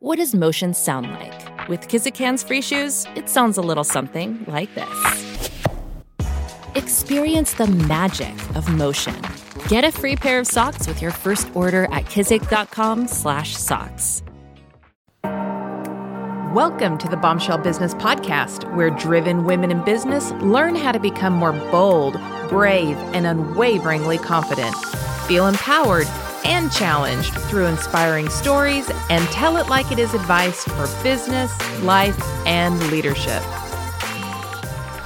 What 0.00 0.18
does 0.18 0.32
motion 0.32 0.74
sound 0.74 1.10
like? 1.10 1.68
With 1.68 1.88
Kizik 1.88 2.16
hands 2.16 2.44
free 2.44 2.62
shoes, 2.62 3.04
it 3.16 3.28
sounds 3.28 3.58
a 3.58 3.60
little 3.60 3.82
something 3.82 4.44
like 4.46 4.72
this. 4.76 5.50
Experience 6.76 7.54
the 7.54 7.66
magic 7.66 8.32
of 8.54 8.72
motion. 8.72 9.20
Get 9.66 9.82
a 9.82 9.90
free 9.90 10.14
pair 10.14 10.38
of 10.38 10.46
socks 10.46 10.86
with 10.86 11.02
your 11.02 11.10
first 11.10 11.50
order 11.52 11.86
at 11.86 12.04
kizik.com/socks. 12.04 14.22
Welcome 16.54 16.96
to 16.98 17.08
the 17.08 17.16
Bombshell 17.16 17.58
Business 17.58 17.94
Podcast, 17.94 18.72
where 18.76 18.90
driven 18.90 19.46
women 19.46 19.72
in 19.72 19.84
business 19.84 20.30
learn 20.42 20.76
how 20.76 20.92
to 20.92 21.00
become 21.00 21.32
more 21.32 21.54
bold, 21.72 22.20
brave, 22.48 22.96
and 23.14 23.26
unwaveringly 23.26 24.18
confident. 24.18 24.76
Feel 25.26 25.48
empowered 25.48 26.06
and 26.44 26.70
challenged 26.72 27.34
through 27.34 27.66
inspiring 27.66 28.28
stories 28.28 28.90
and 29.10 29.26
tell 29.28 29.56
it 29.56 29.68
like 29.68 29.90
it 29.92 29.98
is 29.98 30.14
advice 30.14 30.64
for 30.64 31.02
business, 31.02 31.52
life, 31.82 32.18
and 32.46 32.78
leadership. 32.90 33.42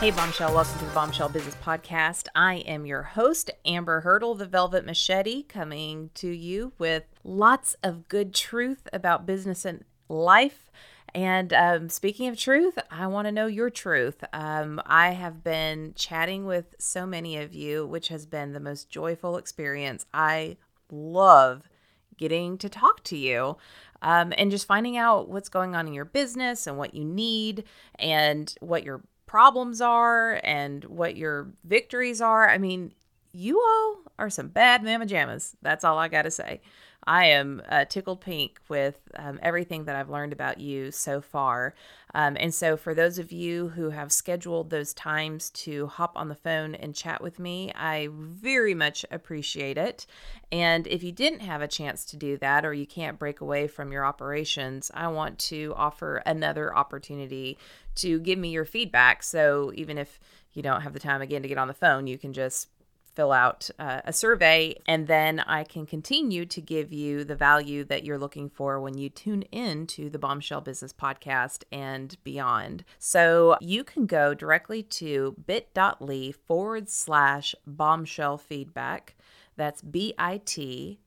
Hey, 0.03 0.11
Bombshell, 0.11 0.53
welcome 0.53 0.81
to 0.81 0.85
the 0.85 0.91
Bombshell 0.91 1.29
Business 1.29 1.55
Podcast. 1.65 2.27
I 2.35 2.57
am 2.57 2.87
your 2.87 3.03
host, 3.03 3.53
Amber 3.65 4.01
Hurdle, 4.01 4.35
the 4.35 4.47
Velvet 4.47 4.85
Machete, 4.85 5.45
coming 5.45 6.11
to 6.15 6.29
you 6.29 6.73
with 6.77 7.05
lots 7.23 7.77
of 7.85 8.09
good 8.09 8.35
truth 8.35 8.89
about 8.93 9.27
business 9.27 9.65
and 9.65 9.85
life. 10.09 10.73
And 11.15 11.53
um, 11.53 11.89
speaking 11.89 12.29
of 12.29 12.37
truth, 12.37 12.79
I 12.91 13.07
want 13.07 13.27
to 13.27 13.33
know 13.33 13.47
your 13.47 13.71
truth. 13.71 14.25
Um, 14.33 14.81
I 14.87 15.11
have 15.11 15.45
been 15.45 15.93
chatting 15.95 16.47
with 16.47 16.75
so 16.79 17.07
many 17.07 17.37
of 17.37 17.55
you, 17.55 17.87
which 17.87 18.09
has 18.09 18.27
been 18.27 18.55
the 18.55 18.61
most 18.61 18.91
joyful 18.91 19.37
experience. 19.37 20.07
I 20.13 20.57
love 20.93 21.69
getting 22.17 22.59
to 22.59 22.69
talk 22.69 23.03
to 23.05 23.17
you 23.17 23.57
um, 24.03 24.33
and 24.37 24.51
just 24.51 24.67
finding 24.67 24.97
out 24.97 25.29
what's 25.29 25.49
going 25.49 25.75
on 25.75 25.87
in 25.87 25.95
your 25.95 26.05
business 26.05 26.67
and 26.67 26.77
what 26.77 26.95
you 26.95 27.05
need 27.05 27.65
and 27.99 28.55
what 28.61 28.85
your 28.85 29.03
problems 29.27 29.81
are 29.81 30.41
and 30.45 30.85
what 30.85 31.17
your 31.17 31.53
victories 31.65 32.21
are. 32.21 32.49
I 32.49 32.59
mean, 32.59 32.93
you 33.33 33.59
all 33.61 34.13
are 34.19 34.29
some 34.29 34.49
bad 34.49 34.85
mama 34.85 35.07
jammas. 35.07 35.55
That's 35.63 35.85
all 35.85 35.99
I 35.99 36.09
got 36.09 36.23
to 36.23 36.31
say. 36.31 36.61
I 37.05 37.27
am 37.27 37.63
uh, 37.69 37.85
tickled 37.85 38.21
pink 38.21 38.61
with 38.69 38.97
um, 39.17 39.41
everything 39.43 39.85
that 39.85 39.97
I've 39.97 40.11
learned 40.11 40.33
about 40.33 40.61
you 40.61 40.91
so 40.91 41.21
far. 41.21 41.75
Um, 42.15 42.37
and 42.39 42.55
so, 42.55 42.77
for 42.77 42.95
those 42.95 43.19
of 43.19 43.33
you 43.33 43.69
who 43.69 43.91
have 43.91 44.13
scheduled 44.13 44.71
those 44.71 44.93
times 44.95 45.51
to 45.51 45.87
hop 45.87 46.13
on 46.15 46.29
the 46.29 46.35
phone 46.35 46.75
and 46.75 46.95
chat 46.95 47.23
with 47.23 47.39
me, 47.39 47.73
I 47.75 48.09
very 48.13 48.75
much 48.75 49.05
appreciate 49.11 49.79
it. 49.79 50.07
And 50.53 50.87
if 50.87 51.03
you 51.03 51.11
didn't 51.11 51.41
have 51.41 51.63
a 51.63 51.69
chance 51.69 52.05
to 52.07 52.17
do 52.17 52.37
that 52.39 52.65
or 52.65 52.75
you 52.75 52.87
can't 52.87 53.19
break 53.19 53.41
away 53.41 53.67
from 53.67 53.91
your 53.91 54.05
operations, 54.05 54.91
I 54.93 55.09
want 55.09 55.39
to 55.41 55.73
offer 55.77 56.23
another 56.27 56.77
opportunity 56.77 57.59
to 57.97 58.21
give 58.21 58.39
me 58.39 58.51
your 58.51 58.65
feedback. 58.65 59.23
So, 59.23 59.73
even 59.75 59.99
if 59.99 60.21
you 60.53 60.63
don't 60.63 60.83
have 60.83 60.93
the 60.93 61.01
time 61.01 61.23
again 61.23 61.43
to 61.43 61.49
get 61.49 61.59
on 61.59 61.69
the 61.69 61.75
phone, 61.75 62.07
you 62.07 62.19
can 62.19 62.33
just 62.33 62.69
fill 63.15 63.33
out 63.33 63.69
uh, 63.79 64.01
a 64.05 64.13
survey, 64.13 64.75
and 64.87 65.07
then 65.07 65.41
I 65.41 65.65
can 65.65 65.87
continue 65.87 66.47
to 66.47 66.61
give 66.61 66.93
you 66.93 67.25
the 67.25 67.37
value 67.37 67.85
that 67.85 68.05
you're 68.05 68.19
looking 68.19 68.49
for 68.49 68.81
when 68.81 68.97
you 68.97 69.09
tune 69.09 69.43
in 69.53 69.87
to 69.89 70.09
the 70.09 70.19
Bombshell 70.19 70.63
Business 70.63 70.93
Podcast 70.93 71.65
and 71.71 72.17
beyond. 72.25 72.85
So 72.99 73.57
you 73.61 73.85
can 73.85 74.07
go 74.07 74.35
directly 74.35 74.83
to 74.85 75.37
bit.ly 75.47 76.33
forward 76.47 76.89
slash 76.89 77.55
bombshell 77.67 78.39
feedback. 78.39 79.15
That's 79.57 79.83
bit.ly 79.83 80.99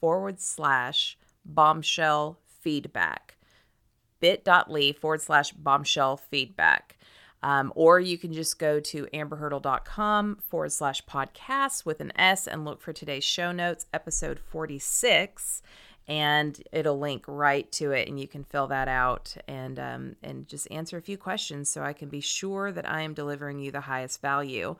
forward 0.00 0.40
slash 0.40 1.16
bombshell 1.44 2.38
feedback. 2.60 3.36
bit.ly 4.20 4.92
forward 4.92 5.20
slash 5.20 5.52
bombshell 5.52 6.16
feedback. 6.16 6.98
Um, 7.44 7.74
or 7.76 8.00
you 8.00 8.16
can 8.16 8.32
just 8.32 8.58
go 8.58 8.80
to 8.80 9.06
amberhurdle.com 9.12 10.38
forward 10.48 10.72
slash 10.72 11.04
podcast 11.04 11.84
with 11.84 12.00
an 12.00 12.10
S 12.16 12.48
and 12.48 12.64
look 12.64 12.80
for 12.80 12.94
today's 12.94 13.22
show 13.22 13.52
notes, 13.52 13.84
episode 13.92 14.38
46, 14.38 15.60
and 16.08 16.58
it'll 16.72 16.98
link 16.98 17.22
right 17.28 17.70
to 17.72 17.90
it, 17.92 18.08
and 18.08 18.18
you 18.18 18.26
can 18.26 18.44
fill 18.44 18.66
that 18.68 18.88
out 18.88 19.36
and 19.46 19.78
um, 19.78 20.16
and 20.22 20.48
just 20.48 20.66
answer 20.70 20.96
a 20.96 21.02
few 21.02 21.18
questions 21.18 21.68
so 21.68 21.82
I 21.82 21.92
can 21.92 22.08
be 22.08 22.22
sure 22.22 22.72
that 22.72 22.88
I 22.88 23.02
am 23.02 23.12
delivering 23.12 23.58
you 23.58 23.70
the 23.70 23.82
highest 23.82 24.22
value. 24.22 24.76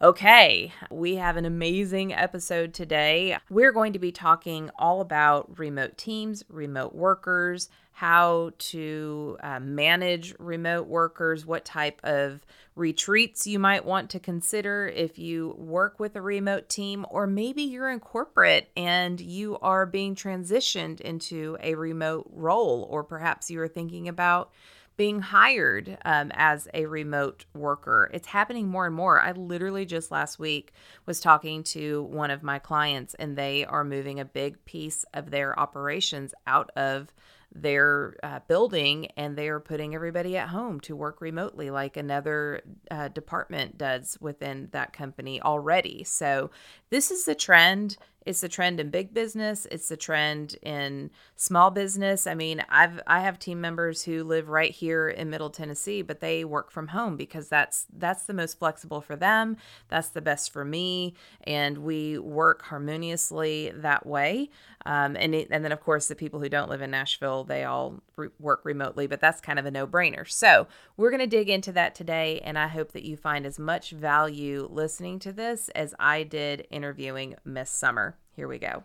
Okay, 0.00 0.72
we 0.90 1.16
have 1.16 1.36
an 1.36 1.44
amazing 1.44 2.14
episode 2.14 2.72
today. 2.72 3.36
We're 3.50 3.72
going 3.72 3.92
to 3.92 3.98
be 3.98 4.10
talking 4.10 4.70
all 4.78 5.02
about 5.02 5.58
remote 5.58 5.98
teams, 5.98 6.44
remote 6.48 6.94
workers, 6.94 7.68
how 8.00 8.50
to 8.56 9.36
uh, 9.42 9.60
manage 9.60 10.34
remote 10.38 10.86
workers, 10.86 11.44
what 11.44 11.66
type 11.66 12.00
of 12.02 12.40
retreats 12.74 13.46
you 13.46 13.58
might 13.58 13.84
want 13.84 14.08
to 14.08 14.18
consider 14.18 14.88
if 14.88 15.18
you 15.18 15.54
work 15.58 16.00
with 16.00 16.16
a 16.16 16.22
remote 16.22 16.66
team, 16.66 17.04
or 17.10 17.26
maybe 17.26 17.60
you're 17.60 17.90
in 17.90 18.00
corporate 18.00 18.70
and 18.74 19.20
you 19.20 19.58
are 19.58 19.84
being 19.84 20.14
transitioned 20.14 21.02
into 21.02 21.58
a 21.62 21.74
remote 21.74 22.26
role, 22.32 22.88
or 22.88 23.04
perhaps 23.04 23.50
you 23.50 23.60
are 23.60 23.68
thinking 23.68 24.08
about 24.08 24.50
being 24.96 25.20
hired 25.20 25.98
um, 26.06 26.30
as 26.32 26.68
a 26.72 26.86
remote 26.86 27.44
worker. 27.54 28.10
It's 28.14 28.28
happening 28.28 28.66
more 28.66 28.86
and 28.86 28.94
more. 28.94 29.20
I 29.20 29.32
literally 29.32 29.84
just 29.84 30.10
last 30.10 30.38
week 30.38 30.72
was 31.04 31.20
talking 31.20 31.64
to 31.64 32.04
one 32.04 32.30
of 32.30 32.42
my 32.42 32.60
clients, 32.60 33.12
and 33.12 33.36
they 33.36 33.66
are 33.66 33.84
moving 33.84 34.20
a 34.20 34.24
big 34.24 34.64
piece 34.64 35.04
of 35.12 35.30
their 35.30 35.58
operations 35.60 36.32
out 36.46 36.70
of 36.76 37.12
their 37.52 38.16
uh, 38.22 38.40
building 38.46 39.06
and 39.16 39.36
they 39.36 39.48
are 39.48 39.60
putting 39.60 39.94
everybody 39.94 40.36
at 40.36 40.48
home 40.48 40.80
to 40.80 40.94
work 40.94 41.20
remotely 41.20 41.70
like 41.70 41.96
another 41.96 42.62
uh, 42.90 43.08
department 43.08 43.76
does 43.76 44.16
within 44.20 44.68
that 44.72 44.92
company 44.92 45.42
already. 45.42 46.04
So, 46.04 46.50
this 46.90 47.10
is 47.10 47.24
the 47.24 47.34
trend. 47.34 47.96
It's 48.30 48.42
the 48.42 48.48
trend 48.48 48.78
in 48.78 48.90
big 48.90 49.12
business. 49.12 49.66
It's 49.72 49.88
the 49.88 49.96
trend 49.96 50.54
in 50.62 51.10
small 51.34 51.72
business. 51.72 52.28
I 52.28 52.36
mean, 52.36 52.64
I've 52.68 53.00
I 53.04 53.20
have 53.20 53.40
team 53.40 53.60
members 53.60 54.04
who 54.04 54.22
live 54.22 54.48
right 54.48 54.70
here 54.70 55.08
in 55.08 55.30
Middle 55.30 55.50
Tennessee, 55.50 56.00
but 56.00 56.20
they 56.20 56.44
work 56.44 56.70
from 56.70 56.88
home 56.88 57.16
because 57.16 57.48
that's 57.48 57.86
that's 57.92 58.26
the 58.26 58.32
most 58.32 58.56
flexible 58.56 59.00
for 59.00 59.16
them. 59.16 59.56
That's 59.88 60.10
the 60.10 60.22
best 60.22 60.52
for 60.52 60.64
me, 60.64 61.14
and 61.42 61.78
we 61.78 62.18
work 62.18 62.62
harmoniously 62.66 63.72
that 63.74 64.06
way. 64.06 64.48
Um, 64.86 65.16
and 65.16 65.34
it, 65.34 65.48
and 65.50 65.64
then 65.64 65.72
of 65.72 65.80
course 65.80 66.06
the 66.06 66.14
people 66.14 66.38
who 66.38 66.48
don't 66.48 66.70
live 66.70 66.82
in 66.82 66.92
Nashville, 66.92 67.42
they 67.42 67.64
all 67.64 68.00
re- 68.16 68.28
work 68.38 68.64
remotely, 68.64 69.08
but 69.08 69.20
that's 69.20 69.40
kind 69.40 69.58
of 69.58 69.66
a 69.66 69.72
no 69.72 69.88
brainer. 69.88 70.30
So 70.30 70.68
we're 70.96 71.10
going 71.10 71.20
to 71.20 71.26
dig 71.26 71.50
into 71.50 71.72
that 71.72 71.96
today, 71.96 72.40
and 72.44 72.56
I 72.56 72.68
hope 72.68 72.92
that 72.92 73.02
you 73.02 73.16
find 73.16 73.44
as 73.44 73.58
much 73.58 73.90
value 73.90 74.68
listening 74.70 75.18
to 75.18 75.32
this 75.32 75.68
as 75.70 75.94
I 75.98 76.22
did 76.22 76.68
interviewing 76.70 77.34
Miss 77.44 77.70
Summer. 77.70 78.16
Here 78.40 78.48
we 78.48 78.58
go. 78.58 78.84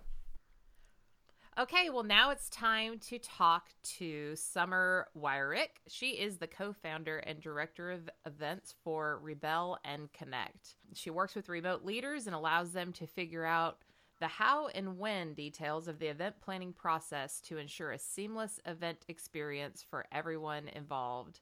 Okay, 1.58 1.90
well, 1.90 2.04
now 2.04 2.32
it's 2.32 2.50
time 2.50 3.00
to 3.08 3.18
talk 3.18 3.70
to 4.00 4.36
Summer 4.36 5.08
Wyrick. 5.18 5.80
She 5.88 6.10
is 6.10 6.36
the 6.36 6.48
co 6.48 6.74
founder 6.74 7.20
and 7.20 7.40
director 7.40 7.90
of 7.90 8.10
events 8.26 8.76
for 8.84 9.18
Rebel 9.24 9.78
and 9.86 10.12
Connect. 10.12 10.76
She 10.94 11.10
works 11.10 11.36
with 11.36 11.48
remote 11.48 11.86
leaders 11.86 12.28
and 12.28 12.36
allows 12.36 12.74
them 12.74 12.92
to 12.92 13.08
figure 13.08 13.46
out 13.46 13.78
the 14.20 14.28
how 14.28 14.68
and 14.68 14.98
when 14.98 15.34
details 15.34 15.88
of 15.88 16.00
the 16.00 16.08
event 16.08 16.36
planning 16.42 16.74
process 16.74 17.40
to 17.44 17.58
ensure 17.58 17.94
a 17.94 17.98
seamless 17.98 18.60
event 18.66 19.06
experience 19.08 19.86
for 19.90 20.06
everyone 20.12 20.68
involved. 20.68 21.40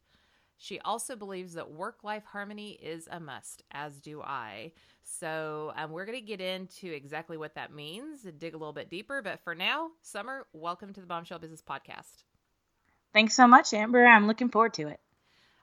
She 0.63 0.79
also 0.79 1.18
believes 1.18 1.56
that 1.56 1.72
work 1.72 2.06
life 2.06 2.24
harmony 2.24 2.79
is 2.81 3.09
a 3.12 3.19
must, 3.19 3.63
as 3.72 4.00
do 4.00 4.22
I. 4.22 4.72
So, 5.03 5.74
um, 5.75 5.91
we're 5.91 6.06
going 6.06 6.18
to 6.18 6.25
get 6.25 6.40
into 6.40 6.90
exactly 6.90 7.35
what 7.35 7.56
that 7.56 7.74
means 7.74 8.24
and 8.24 8.40
dig 8.40 8.53
a 8.53 8.57
little 8.57 8.72
bit 8.72 8.90
deeper. 8.90 9.22
But 9.22 9.41
for 9.44 9.56
now, 9.56 9.90
Summer, 10.01 10.47
welcome 10.53 10.94
to 10.94 11.01
the 11.01 11.06
Bombshell 11.06 11.40
Business 11.40 11.62
Podcast. 11.62 12.24
Thanks 13.12 13.36
so 13.36 13.45
much, 13.45 13.74
Amber. 13.74 14.06
I'm 14.06 14.25
looking 14.25 14.48
forward 14.48 14.74
to 14.75 14.88
it. 14.88 15.01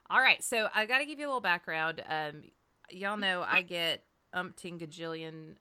All 0.07 0.19
right. 0.19 0.43
So, 0.43 0.67
I 0.71 0.85
got 0.85 0.99
to 0.99 1.07
give 1.07 1.17
you 1.17 1.25
a 1.25 1.29
little 1.29 1.41
background. 1.41 2.03
Um, 2.07 2.43
y'all 2.91 3.17
know 3.17 3.43
I 3.43 3.63
get 3.63 4.03
umpteen 4.35 4.79
gajillion 4.79 5.55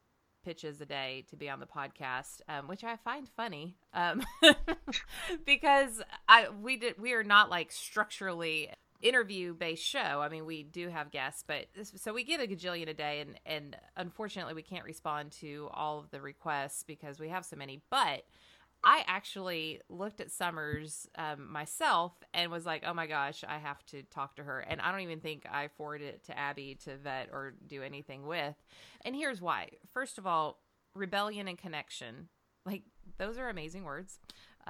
pitches 0.45 0.83
a 0.83 0.87
day 0.87 1.25
to 1.31 1.37
be 1.37 1.49
on 1.49 1.61
the 1.61 1.67
podcast, 1.67 2.43
um, 2.47 2.69
which 2.69 2.85
I 2.85 2.97
find 2.97 3.27
funny 3.39 3.79
um, 3.95 4.23
because 5.47 6.03
I 6.29 6.51
we 6.51 6.77
did 6.77 7.01
we 7.01 7.15
are 7.15 7.25
not 7.25 7.49
like 7.49 7.73
structurally 7.73 8.69
interview 9.00 9.55
based 9.55 9.85
show. 9.85 10.20
I 10.20 10.29
mean, 10.29 10.47
we 10.47 10.62
do 10.62 10.88
have 10.88 11.11
guests, 11.11 11.44
but 11.47 11.67
this, 11.75 11.93
so 11.97 12.12
we 12.12 12.25
get 12.25 12.41
a 12.41 12.47
gajillion 12.47 12.88
a 12.88 12.94
day, 12.94 13.20
and 13.20 13.38
and 13.47 13.76
unfortunately, 13.97 14.55
we 14.55 14.62
can't 14.62 14.85
respond 14.85 15.32
to 15.32 15.69
all 15.73 15.99
of 15.99 16.11
the 16.11 16.20
requests 16.20 16.82
because 16.82 17.19
we 17.19 17.29
have 17.29 17.44
so 17.44 17.56
many. 17.56 17.82
But 17.91 18.25
I 18.82 19.05
actually 19.06 19.81
looked 19.88 20.20
at 20.20 20.31
Summers 20.31 21.06
um, 21.19 21.52
myself 21.52 22.12
and 22.32 22.50
was 22.50 22.64
like, 22.64 22.82
oh 22.87 22.94
my 22.94 23.06
gosh, 23.06 23.44
I 23.47 23.58
have 23.58 23.85
to 23.87 24.02
talk 24.05 24.37
to 24.37 24.43
her. 24.43 24.61
And 24.61 24.81
I 24.81 24.91
don't 24.91 25.02
even 25.02 25.20
think 25.20 25.44
I 25.50 25.69
forwarded 25.69 26.08
it 26.08 26.25
to 26.26 26.38
Abby 26.38 26.79
to 26.85 26.97
vet 26.97 27.29
or 27.31 27.55
do 27.67 27.82
anything 27.82 28.26
with. 28.26 28.55
And 29.05 29.14
here's 29.14 29.41
why. 29.41 29.69
First 29.93 30.17
of 30.17 30.26
all, 30.26 30.61
rebellion 30.94 31.47
and 31.47 31.58
connection, 31.58 32.29
like 32.64 32.85
those 33.19 33.37
are 33.37 33.50
amazing 33.50 33.85
words. 33.85 34.19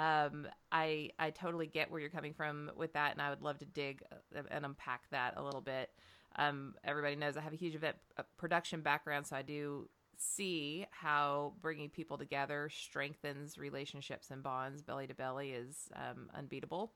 Um, 0.01 0.47
I 0.73 1.11
I 1.19 1.29
totally 1.29 1.67
get 1.67 1.91
where 1.91 2.01
you're 2.01 2.09
coming 2.09 2.33
from 2.33 2.71
with 2.75 2.95
that, 2.95 3.13
and 3.13 3.21
I 3.21 3.29
would 3.29 3.43
love 3.43 3.59
to 3.59 3.67
dig 3.67 4.03
uh, 4.35 4.41
and 4.51 4.65
unpack 4.65 5.03
that 5.11 5.35
a 5.37 5.43
little 5.43 5.61
bit. 5.61 5.91
Um, 6.37 6.75
everybody 6.85 7.17
knows 7.17 7.37
I 7.37 7.43
have 7.43 7.53
a 7.53 7.57
huge 7.57 7.75
event 7.75 7.97
uh, 8.17 8.23
production 8.39 8.81
background, 8.81 9.27
so 9.27 9.37
I 9.37 9.43
do 9.43 9.91
see 10.17 10.87
how 10.91 11.53
bringing 11.61 11.91
people 11.91 12.17
together 12.17 12.71
strengthens 12.73 13.59
relationships 13.59 14.31
and 14.31 14.43
bonds. 14.43 14.81
Belly 14.81 15.07
to 15.07 15.15
belly 15.15 15.51
is 15.51 15.91
um, 15.95 16.31
unbeatable. 16.35 16.93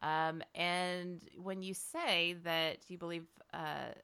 Um, 0.00 0.40
and 0.54 1.22
when 1.36 1.60
you 1.60 1.74
say 1.74 2.36
that 2.44 2.78
you 2.88 2.98
believe 2.98 3.24
uh, 3.52 3.94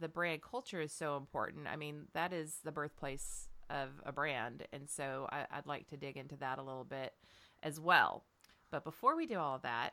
the 0.00 0.08
brand 0.08 0.42
culture 0.42 0.80
is 0.80 0.92
so 0.92 1.16
important, 1.16 1.68
I 1.68 1.76
mean, 1.76 2.06
that 2.14 2.32
is 2.32 2.58
the 2.64 2.72
birthplace 2.72 3.48
of 3.70 3.90
a 4.04 4.12
brand. 4.12 4.66
And 4.72 4.88
so 4.88 5.28
I, 5.30 5.46
I'd 5.52 5.66
like 5.66 5.88
to 5.88 5.96
dig 5.96 6.16
into 6.16 6.36
that 6.36 6.58
a 6.58 6.62
little 6.62 6.84
bit 6.84 7.12
as 7.62 7.80
well. 7.80 8.24
But 8.70 8.84
before 8.84 9.16
we 9.16 9.26
do 9.26 9.38
all 9.38 9.58
that, 9.60 9.90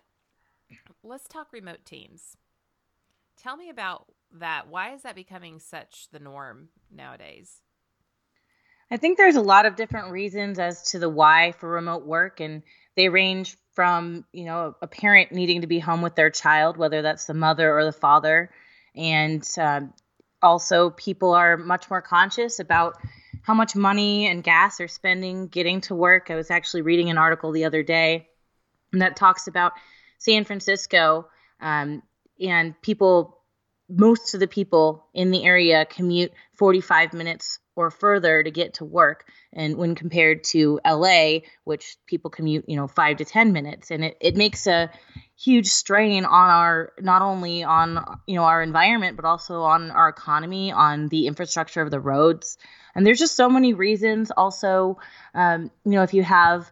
let's 1.04 1.28
talk 1.28 1.52
remote 1.52 1.86
teams. 1.86 2.38
Tell 3.42 3.58
me 3.58 3.70
about 3.70 4.06
that. 4.40 4.68
Why 4.70 4.94
is 4.94 5.04
that 5.04 5.16
becoming 5.16 5.60
such 5.60 6.08
the 6.12 6.20
norm 6.20 6.70
nowadays? 6.92 7.62
I 8.92 8.98
think 8.98 9.18
there's 9.18 9.36
a 9.36 9.42
lot 9.42 9.66
of 9.66 9.76
different 9.76 10.12
reasons 10.12 10.60
as 10.60 10.92
to 10.92 11.00
the 11.00 11.10
why 11.10 11.54
for 11.54 11.70
remote 11.70 12.06
work, 12.06 12.40
and 12.40 12.62
they 12.96 13.10
range 13.10 13.58
from 13.72 14.26
you 14.32 14.46
know 14.46 14.76
a 14.82 14.88
parent 14.88 15.32
needing 15.32 15.62
to 15.62 15.68
be 15.68 15.80
home 15.80 16.02
with 16.02 16.16
their 16.16 16.30
child, 16.30 16.78
whether 16.78 17.02
that's 17.02 17.26
the 17.26 17.34
mother 17.34 17.76
or 17.76 17.86
the 17.86 17.92
father, 17.92 18.52
and 18.96 19.48
uh, 19.60 19.82
also 20.42 20.92
people 20.92 21.34
are 21.34 21.58
much 21.58 21.90
more 21.90 22.02
conscious 22.02 22.60
about 22.60 22.98
how 23.44 23.54
much 23.54 23.76
money 23.76 24.28
and 24.28 24.44
gas 24.44 24.78
they're 24.78 24.88
spending 24.88 25.48
getting 25.48 25.82
to 25.82 25.96
work. 25.96 26.32
I 26.32 26.36
was 26.36 26.50
actually 26.50 26.82
reading 26.82 27.10
an 27.10 27.18
article 27.18 27.52
the 27.52 27.66
other 27.66 27.84
day 27.84 28.28
that 28.94 29.16
talks 29.16 29.48
about 29.48 29.74
San 30.18 30.46
Francisco 30.46 31.28
um, 31.62 32.02
and 32.40 32.80
people 32.82 33.40
most 33.90 34.34
of 34.34 34.40
the 34.40 34.48
people 34.48 35.06
in 35.14 35.30
the 35.30 35.44
area 35.44 35.86
commute 35.86 36.32
45 36.54 37.14
minutes 37.14 37.60
or 37.76 37.92
further 37.92 38.42
to 38.42 38.50
get 38.50 38.76
to 38.76 38.86
work 38.86 39.26
and 39.52 39.78
when 39.78 39.94
compared 39.94 40.44
to 40.44 40.80
LA 40.86 41.40
which 41.66 41.98
people 42.08 42.32
commute 42.32 42.64
you 42.68 42.78
know 42.78 42.88
5 42.88 43.18
to 43.18 43.26
10 43.26 43.52
minutes 43.52 43.92
and 43.92 44.06
it, 44.06 44.18
it 44.22 44.36
makes 44.38 44.68
a 44.68 44.90
huge 45.36 45.68
strain 45.68 46.24
on 46.24 46.50
our 46.50 46.94
not 47.02 47.22
only 47.22 47.64
on 47.64 48.20
you 48.26 48.36
know 48.36 48.44
our 48.44 48.64
environment 48.64 49.18
but 49.18 49.26
also 49.26 49.62
on 49.64 49.92
our 49.92 50.08
economy 50.08 50.72
on 50.72 51.10
the 51.10 51.28
infrastructure 51.28 51.82
of 51.82 51.92
the 51.92 52.00
roads 52.00 52.58
and 52.96 53.06
there's 53.06 53.20
just 53.20 53.36
so 53.36 53.50
many 53.50 53.74
reasons 53.74 54.32
also 54.32 54.98
um, 55.34 55.72
you 55.86 55.92
know 55.92 56.04
if 56.04 56.14
you 56.14 56.24
have 56.24 56.70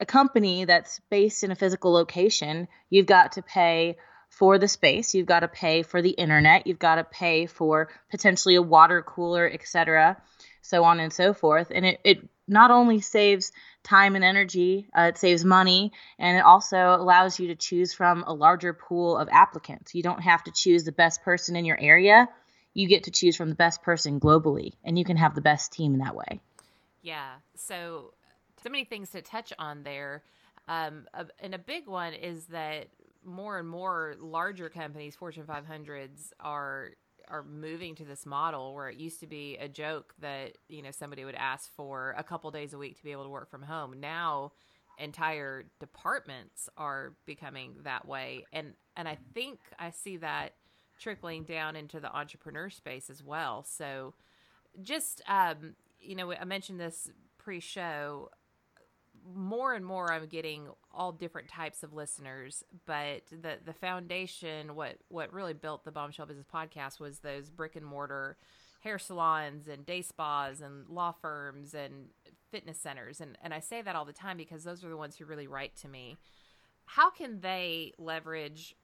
a 0.00 0.06
company 0.06 0.64
that's 0.64 1.00
based 1.10 1.42
in 1.44 1.50
a 1.50 1.56
physical 1.56 1.92
location 1.92 2.68
you've 2.90 3.06
got 3.06 3.32
to 3.32 3.42
pay 3.42 3.96
for 4.36 4.58
the 4.58 4.68
space. 4.68 5.14
You've 5.14 5.26
got 5.26 5.40
to 5.40 5.48
pay 5.48 5.82
for 5.82 6.02
the 6.02 6.10
internet. 6.10 6.66
You've 6.66 6.78
got 6.78 6.96
to 6.96 7.04
pay 7.04 7.46
for 7.46 7.88
potentially 8.10 8.56
a 8.56 8.62
water 8.62 9.02
cooler, 9.02 9.48
etc., 9.50 10.20
so 10.60 10.84
on 10.84 11.00
and 11.00 11.12
so 11.12 11.32
forth. 11.32 11.72
And 11.74 11.86
it, 11.86 12.00
it 12.04 12.28
not 12.46 12.70
only 12.70 13.00
saves 13.00 13.52
time 13.82 14.14
and 14.14 14.24
energy, 14.24 14.88
uh, 14.96 15.12
it 15.14 15.18
saves 15.18 15.44
money, 15.44 15.92
and 16.18 16.36
it 16.36 16.44
also 16.44 16.76
allows 16.76 17.40
you 17.40 17.48
to 17.48 17.54
choose 17.54 17.94
from 17.94 18.24
a 18.26 18.34
larger 18.34 18.74
pool 18.74 19.16
of 19.16 19.28
applicants. 19.30 19.94
You 19.94 20.02
don't 20.02 20.22
have 20.22 20.44
to 20.44 20.52
choose 20.54 20.84
the 20.84 20.92
best 20.92 21.22
person 21.22 21.56
in 21.56 21.64
your 21.64 21.80
area. 21.80 22.28
You 22.76 22.86
get 22.88 23.04
to 23.04 23.10
choose 23.10 23.36
from 23.36 23.48
the 23.48 23.54
best 23.54 23.82
person 23.82 24.20
globally, 24.20 24.74
and 24.84 24.98
you 24.98 25.04
can 25.04 25.16
have 25.16 25.34
the 25.34 25.40
best 25.40 25.72
team 25.72 25.94
in 25.94 26.00
that 26.00 26.14
way. 26.14 26.40
Yeah. 27.00 27.36
So, 27.54 28.12
so 28.62 28.68
many 28.68 28.84
things 28.84 29.10
to 29.10 29.22
touch 29.22 29.50
on 29.58 29.82
there. 29.82 30.22
Um, 30.68 31.06
and 31.40 31.54
a 31.54 31.58
big 31.58 31.86
one 31.86 32.12
is 32.12 32.44
that 32.46 32.88
more 33.24 33.58
and 33.58 33.66
more 33.66 34.14
larger 34.18 34.68
companies, 34.68 35.16
Fortune 35.16 35.44
500s, 35.44 36.32
are 36.38 36.90
are 37.28 37.42
moving 37.42 37.96
to 37.96 38.04
this 38.04 38.24
model 38.24 38.74
where 38.74 38.88
it 38.88 38.98
used 38.98 39.18
to 39.20 39.26
be 39.26 39.56
a 39.56 39.68
joke 39.68 40.14
that 40.20 40.52
you 40.68 40.82
know 40.82 40.90
somebody 40.90 41.24
would 41.24 41.34
ask 41.34 41.74
for 41.74 42.14
a 42.18 42.22
couple 42.22 42.50
days 42.50 42.74
a 42.74 42.78
week 42.78 42.96
to 42.98 43.02
be 43.02 43.12
able 43.12 43.24
to 43.24 43.30
work 43.30 43.50
from 43.50 43.62
home. 43.62 43.98
Now, 44.00 44.52
entire 44.98 45.64
departments 45.80 46.68
are 46.76 47.14
becoming 47.24 47.76
that 47.84 48.06
way, 48.06 48.44
and 48.52 48.74
and 48.96 49.08
I 49.08 49.16
think 49.32 49.60
I 49.78 49.90
see 49.90 50.18
that 50.18 50.52
trickling 50.98 51.44
down 51.44 51.76
into 51.76 52.00
the 52.00 52.14
entrepreneur 52.14 52.70
space 52.70 53.10
as 53.10 53.22
well. 53.22 53.64
So, 53.64 54.14
just 54.82 55.22
um, 55.28 55.74
you 56.00 56.14
know, 56.14 56.32
I 56.32 56.44
mentioned 56.44 56.80
this 56.80 57.10
pre-show 57.38 58.30
more 59.34 59.74
and 59.74 59.84
more 59.84 60.12
I'm 60.12 60.26
getting 60.26 60.68
all 60.92 61.12
different 61.12 61.48
types 61.48 61.82
of 61.82 61.92
listeners, 61.92 62.62
but 62.86 63.22
the 63.30 63.58
the 63.64 63.72
foundation, 63.72 64.74
what 64.74 64.98
what 65.08 65.32
really 65.32 65.54
built 65.54 65.84
the 65.84 65.90
Bombshell 65.90 66.26
Business 66.26 66.46
Podcast 66.52 67.00
was 67.00 67.20
those 67.20 67.50
brick 67.50 67.76
and 67.76 67.84
mortar 67.84 68.36
hair 68.80 68.98
salons 68.98 69.66
and 69.66 69.84
day 69.84 70.02
spas 70.02 70.60
and 70.60 70.88
law 70.88 71.12
firms 71.12 71.74
and 71.74 72.08
fitness 72.50 72.78
centers. 72.78 73.20
And 73.20 73.36
and 73.42 73.52
I 73.52 73.60
say 73.60 73.82
that 73.82 73.96
all 73.96 74.04
the 74.04 74.12
time 74.12 74.36
because 74.36 74.64
those 74.64 74.84
are 74.84 74.88
the 74.88 74.96
ones 74.96 75.16
who 75.16 75.24
really 75.24 75.46
write 75.46 75.76
to 75.76 75.88
me. 75.88 76.16
How 76.84 77.10
can 77.10 77.40
they 77.40 77.92
leverage 77.98 78.76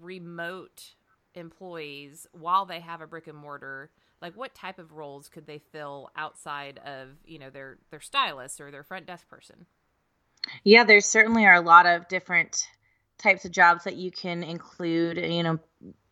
remote 0.00 0.94
employees 1.34 2.26
while 2.32 2.66
they 2.66 2.80
have 2.80 3.00
a 3.00 3.06
brick 3.06 3.26
and 3.26 3.36
mortar? 3.36 3.90
Like 4.20 4.36
what 4.36 4.54
type 4.54 4.78
of 4.78 4.92
roles 4.92 5.28
could 5.28 5.46
they 5.46 5.60
fill 5.72 6.10
outside 6.16 6.80
of, 6.84 7.08
you 7.24 7.38
know, 7.38 7.50
their 7.50 7.78
their 7.90 8.00
stylist 8.00 8.60
or 8.60 8.70
their 8.70 8.82
front 8.82 9.06
desk 9.06 9.28
person? 9.28 9.66
Yeah, 10.64 10.84
there's 10.84 11.06
certainly 11.06 11.46
are 11.46 11.54
a 11.54 11.60
lot 11.60 11.86
of 11.86 12.08
different 12.08 12.66
types 13.18 13.44
of 13.44 13.52
jobs 13.52 13.84
that 13.84 13.96
you 13.96 14.10
can 14.10 14.42
include. 14.42 15.18
You 15.18 15.42
know, 15.42 15.58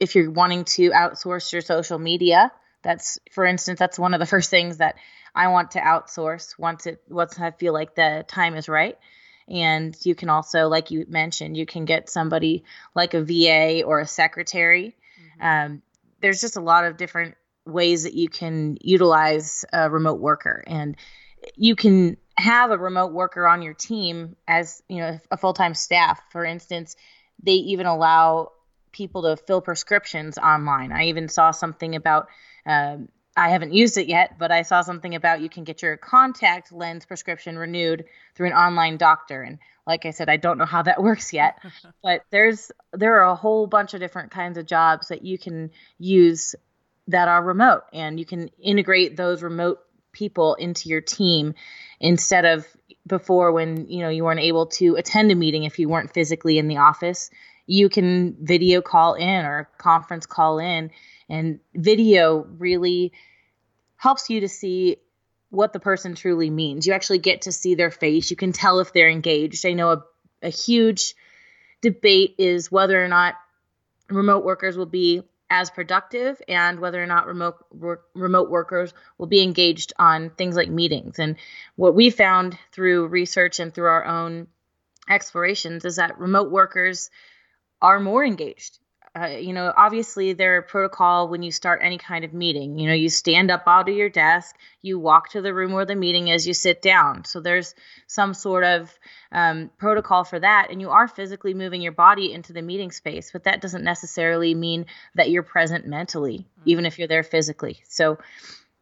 if 0.01 0.15
you're 0.15 0.31
wanting 0.31 0.65
to 0.65 0.91
outsource 0.91 1.53
your 1.53 1.63
social 1.63 1.99
media, 1.99 2.53
that's 2.83 3.19
for 3.33 3.45
instance, 3.45 3.79
that's 3.79 3.99
one 3.99 4.15
of 4.15 4.21
the 4.21 4.27
first 4.35 4.51
things 4.51 4.79
that 4.79 4.97
I 5.35 5.49
want 5.49 5.73
to 5.73 5.81
outsource 5.81 6.59
once 6.59 6.87
it 6.87 7.03
once 7.09 7.39
I 7.39 7.51
feel 7.51 7.73
like 7.73 7.95
the 7.95 8.25
time 8.27 8.55
is 8.55 8.69
right. 8.69 8.99
And 9.49 9.97
you 10.05 10.15
can 10.15 10.29
also, 10.29 10.69
like 10.69 10.91
you 10.91 11.07
mentioned, 11.09 11.57
you 11.57 11.65
can 11.65 11.87
get 11.87 12.11
somebody 12.11 12.65
like 12.95 13.15
a 13.15 13.23
VA 13.23 13.83
or 13.83 14.01
a 14.01 14.07
secretary. 14.07 14.95
Um, 15.41 15.83
there's 16.21 16.41
just 16.41 16.57
a 16.57 16.61
lot 16.61 16.85
of 16.85 16.97
different 16.97 17.37
ways 17.67 18.05
that 18.05 18.15
you 18.15 18.29
can 18.29 18.77
utilize 18.81 19.65
a 19.73 19.91
remote 19.91 20.21
worker, 20.21 20.65
and 20.67 20.97
you 21.57 21.77
can 21.77 22.17
have 22.37 22.71
a 22.71 22.79
remote 22.79 23.13
worker 23.13 23.47
on 23.47 23.63
your 23.63 23.75
team 23.75 24.37
as 24.47 24.83
you 24.89 24.99
know 24.99 25.19
a 25.31 25.37
full-time 25.37 25.75
staff. 25.75 26.21
For 26.31 26.45
instance 26.45 26.97
they 27.43 27.53
even 27.53 27.87
allow 27.87 28.53
people 28.93 29.23
to 29.23 29.37
fill 29.37 29.61
prescriptions 29.61 30.39
online. 30.39 30.93
I 30.93 31.05
even 31.05 31.29
saw 31.29 31.51
something 31.51 31.95
about 31.95 32.29
um, 32.67 33.09
i 33.39 33.49
haven't 33.49 33.73
used 33.73 33.97
it 33.97 34.09
yet 34.09 34.37
but 34.39 34.51
i 34.51 34.63
saw 34.63 34.83
something 34.83 35.15
about 35.15 35.41
you 35.41 35.49
can 35.49 35.65
get 35.65 35.83
your 35.83 35.97
contact 35.97 36.73
lens 36.73 37.07
prescription 37.07 37.59
renewed 37.59 38.05
through 38.35 38.47
an 38.47 38.53
online 38.53 38.97
doctor. 38.97 39.43
And 39.43 39.59
like 39.87 40.05
i 40.07 40.11
said 40.11 40.29
i 40.29 40.37
don't 40.37 40.59
know 40.59 40.67
how 40.67 40.83
that 40.83 41.03
works 41.09 41.33
yet 41.33 41.59
but 42.03 42.23
there's 42.31 42.71
there 42.93 43.21
are 43.21 43.31
a 43.31 43.37
whole 43.37 43.67
bunch 43.67 43.95
of 43.95 44.01
different 44.01 44.31
kinds 44.31 44.59
of 44.59 44.67
jobs 44.67 45.09
that 45.09 45.25
you 45.25 45.39
can 45.39 45.71
use 45.99 46.55
that 47.07 47.29
are 47.29 47.43
remote 47.43 47.85
and 47.93 48.19
you 48.19 48.27
can 48.27 48.51
integrate 48.63 49.17
those 49.17 49.43
remote 49.43 49.81
people 50.13 50.55
into 50.57 50.89
your 50.89 51.01
team 51.01 51.55
instead 52.01 52.45
of 52.45 52.67
before 53.07 53.53
when 53.53 53.89
you 53.89 54.01
know 54.01 54.09
you 54.09 54.25
weren't 54.25 54.41
able 54.41 54.67
to 54.67 54.97
attend 54.97 55.31
a 55.31 55.35
meeting 55.35 55.65
if 55.65 55.79
you 55.79 55.89
weren't 55.89 56.13
physically 56.13 56.59
in 56.59 56.69
the 56.69 56.77
office. 56.77 57.31
You 57.67 57.89
can 57.89 58.37
video 58.41 58.81
call 58.81 59.15
in 59.15 59.45
or 59.45 59.69
conference 59.79 60.27
call 60.27 60.59
in 60.59 60.91
and 61.29 61.61
video 61.75 62.47
really 62.59 63.13
helps 63.99 64.31
you 64.31 64.41
to 64.41 64.49
see 64.49 64.97
what 65.51 65.73
the 65.73 65.81
person 65.81 66.15
truly 66.15 66.49
means. 66.49 66.87
You 66.87 66.95
actually 66.95 67.19
get 67.19 67.43
to 67.43 67.53
see 67.53 67.75
their 67.75 67.91
face. 67.91 68.31
You 68.31 68.37
can 68.37 68.53
tell 68.53 68.81
if 68.81 68.93
they're 68.93 69.11
engaged. 69.11 69.67
I 69.67 69.73
know 69.73 69.91
a, 69.91 70.05
a 70.43 70.49
huge 70.49 71.15
debate 71.83 72.37
is 72.39 72.73
whether 72.73 73.03
or 73.03 73.09
not 73.09 73.35
remote 74.09 74.45
workers 74.45 74.77
will 74.77 74.87
be 74.87 75.23
as 75.51 75.71
productive 75.71 76.41
and 76.47 76.79
whether 76.79 77.03
or 77.03 77.07
not 77.07 77.27
remote 77.27 77.57
work, 77.73 78.05
remote 78.15 78.51
workers 78.51 78.93
will 79.17 79.27
be 79.27 79.43
engaged 79.43 79.93
on 79.99 80.31
things 80.31 80.57
like 80.57 80.69
meetings. 80.69 81.19
And 81.19 81.37
what 81.75 81.95
we 81.95 82.11
found 82.11 82.59
through 82.73 83.09
research 83.09 83.59
and 83.59 83.73
through 83.73 83.89
our 83.89 84.05
own 84.05 84.47
explorations 85.09 85.85
is 85.85 85.97
that 85.97 86.19
remote 86.19 86.51
workers 86.51 87.11
are 87.81 87.99
more 87.99 88.25
engaged 88.25 88.79
uh, 89.17 89.27
you 89.27 89.53
know, 89.53 89.73
obviously 89.77 90.33
there 90.33 90.57
are 90.57 90.63
protocol 90.63 91.29
when 91.29 91.43
you 91.43 91.51
start 91.51 91.81
any 91.83 91.99
kind 91.99 92.25
of 92.25 92.33
meeting. 92.35 92.79
You 92.79 92.89
know, 92.89 92.95
you 92.95 93.09
stand 93.09 93.51
up 93.51 93.65
out 93.67 93.89
of 93.89 93.95
your 93.95 94.09
desk, 94.09 94.55
you 94.83 94.99
walk 94.99 95.31
to 95.31 95.41
the 95.41 95.55
room 95.55 95.73
where 95.73 95.87
the 95.87 95.95
meeting 95.95 96.29
is, 96.29 96.47
you 96.47 96.55
sit 96.55 96.83
down. 96.83 97.25
So 97.25 97.41
there's 97.41 97.75
some 98.07 98.35
sort 98.35 98.65
of 98.65 98.93
um, 99.33 99.71
protocol 99.79 100.25
for 100.25 100.39
that, 100.39 100.69
and 100.71 100.81
you 100.81 100.91
are 100.91 101.09
physically 101.09 101.55
moving 101.55 101.81
your 101.81 101.93
body 101.93 102.33
into 102.33 102.53
the 102.53 102.63
meeting 102.63 102.91
space, 102.91 103.31
but 103.33 103.45
that 103.45 103.61
doesn't 103.61 103.85
necessarily 103.85 104.55
mean 104.55 104.87
that 105.15 105.31
you're 105.31 105.43
present 105.43 105.87
mentally, 105.87 106.39
mm-hmm. 106.39 106.69
even 106.69 106.87
if 106.87 106.99
you're 106.99 107.09
there 107.09 107.23
physically. 107.23 107.81
So 107.89 108.19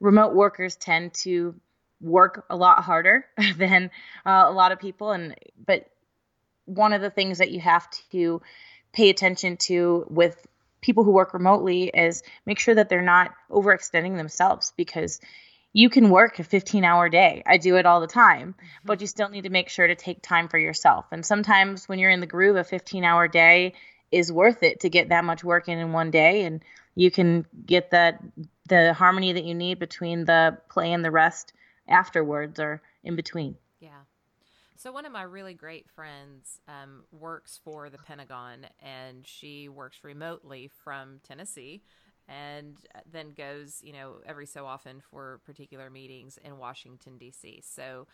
remote 0.01 0.35
workers 0.35 0.77
tend 0.77 1.15
to 1.15 1.55
work 2.01 2.45
a 2.51 2.57
lot 2.57 2.83
harder 2.83 3.27
than 3.57 3.91
uh, 4.25 4.45
a 4.47 4.53
lot 4.53 4.73
of 4.73 4.81
people, 4.81 5.13
and 5.13 5.35
but 5.65 5.89
one 6.67 6.93
of 6.93 7.01
the 7.01 7.11
things 7.11 7.39
that 7.39 7.53
you 7.53 7.61
have 7.61 7.89
to 8.13 8.43
pay 8.97 9.11
attention 9.11 9.59
to 9.59 10.07
with 10.09 10.47
people 10.81 11.05
who 11.05 11.11
work 11.11 11.35
remotely 11.35 11.91
is 11.93 12.23
make 12.47 12.59
sure 12.59 12.75
that 12.75 12.89
they're 12.89 13.03
not 13.03 13.33
overextending 13.51 14.17
themselves 14.17 14.73
because 14.77 15.21
you 15.75 15.91
can 15.91 16.09
work 16.09 16.39
a 16.39 16.45
15 16.45 16.83
hour 16.83 17.11
day. 17.11 17.43
I 17.45 17.59
do 17.59 17.77
it 17.77 17.85
all 17.85 18.01
the 18.01 18.07
time, 18.07 18.55
mm-hmm. 18.55 18.87
but 18.87 19.03
you 19.03 19.07
still 19.07 19.29
need 19.29 19.43
to 19.43 19.51
make 19.51 19.69
sure 19.69 19.87
to 19.87 19.95
take 19.95 20.23
time 20.23 20.49
for 20.49 20.57
yourself. 20.57 21.05
And 21.13 21.27
sometimes 21.27 21.87
when 21.87 21.99
you're 21.99 22.11
in 22.11 22.21
the 22.21 22.27
groove, 22.27 22.57
a 22.57 22.65
15 22.65 23.05
hour 23.05 23.29
day 23.29 23.75
is 24.11 24.33
worth 24.33 24.63
it 24.63 24.81
to 24.81 24.89
get 24.89 25.11
that 25.11 25.25
much 25.25 25.45
work 25.45 25.69
in 25.69 25.79
in 25.79 25.93
one 25.93 26.11
day 26.11 26.45
and 26.45 26.63
you 26.95 27.11
can 27.11 27.45
get 27.67 27.91
that 27.91 28.23
the 28.67 28.95
harmony 28.95 29.35
that 29.35 29.45
you 29.45 29.55
need 29.55 29.79
between 29.79 30.25
the 30.25 30.57
play 30.71 30.93
and 30.93 31.05
the 31.05 31.11
rest 31.11 31.53
afterwards 31.87 32.59
or 32.59 32.81
in 33.05 33.15
between. 33.15 33.57
Yeah. 33.79 33.91
So 34.77 34.93
one 34.93 35.07
of 35.07 35.13
my 35.13 35.23
really 35.23 35.55
great 35.55 35.89
friends 35.89 36.61
um, 36.69 37.05
works 37.11 37.59
for 37.65 37.89
the 37.89 37.99
Pentagon, 37.99 38.67
and 38.81 39.27
she 39.27 39.69
works 39.69 39.99
remotely 40.03 40.71
from 40.85 41.21
Tennessee, 41.27 41.83
and 42.29 42.77
then 43.11 43.33
goes, 43.33 43.81
you 43.83 43.93
know, 43.93 44.17
every 44.27 44.47
so 44.47 44.67
often 44.67 45.01
for 45.01 45.41
particular 45.47 45.89
meetings 45.89 46.39
in 46.45 46.59
Washington 46.59 47.17
D.C. 47.17 47.63
So 47.65 48.07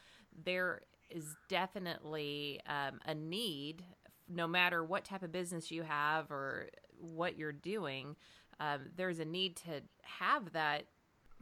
there 0.44 0.82
is 1.10 1.34
definitely 1.48 2.60
um, 2.66 3.00
a 3.06 3.14
need, 3.14 3.84
no 4.28 4.46
matter 4.46 4.84
what 4.84 5.04
type 5.04 5.22
of 5.22 5.32
business 5.32 5.70
you 5.70 5.82
have 5.82 6.30
or 6.30 6.68
what 6.98 7.36
you're 7.36 7.52
doing. 7.52 8.14
Um, 8.60 8.90
there's 8.96 9.18
a 9.18 9.24
need 9.24 9.56
to 9.56 9.82
have 10.20 10.52
that 10.52 10.84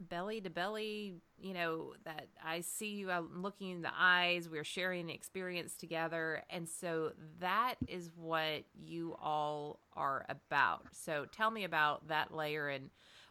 belly 0.09 0.41
to 0.41 0.49
belly, 0.49 1.15
you 1.39 1.53
know, 1.53 1.93
that 2.05 2.27
I 2.43 2.61
see 2.61 2.95
you, 2.95 3.11
I'm 3.11 3.41
looking 3.41 3.71
in 3.71 3.81
the 3.81 3.91
eyes, 3.97 4.49
we're 4.49 4.63
sharing 4.63 5.07
the 5.07 5.13
experience 5.13 5.75
together. 5.75 6.43
And 6.49 6.67
so 6.67 7.11
that 7.39 7.75
is 7.87 8.09
what 8.15 8.63
you 8.73 9.15
all 9.21 9.79
are 9.95 10.25
about. 10.29 10.87
So 10.91 11.25
tell 11.31 11.51
me 11.51 11.63
about 11.63 12.07
that 12.07 12.33
layer 12.33 12.67
and 12.67 12.89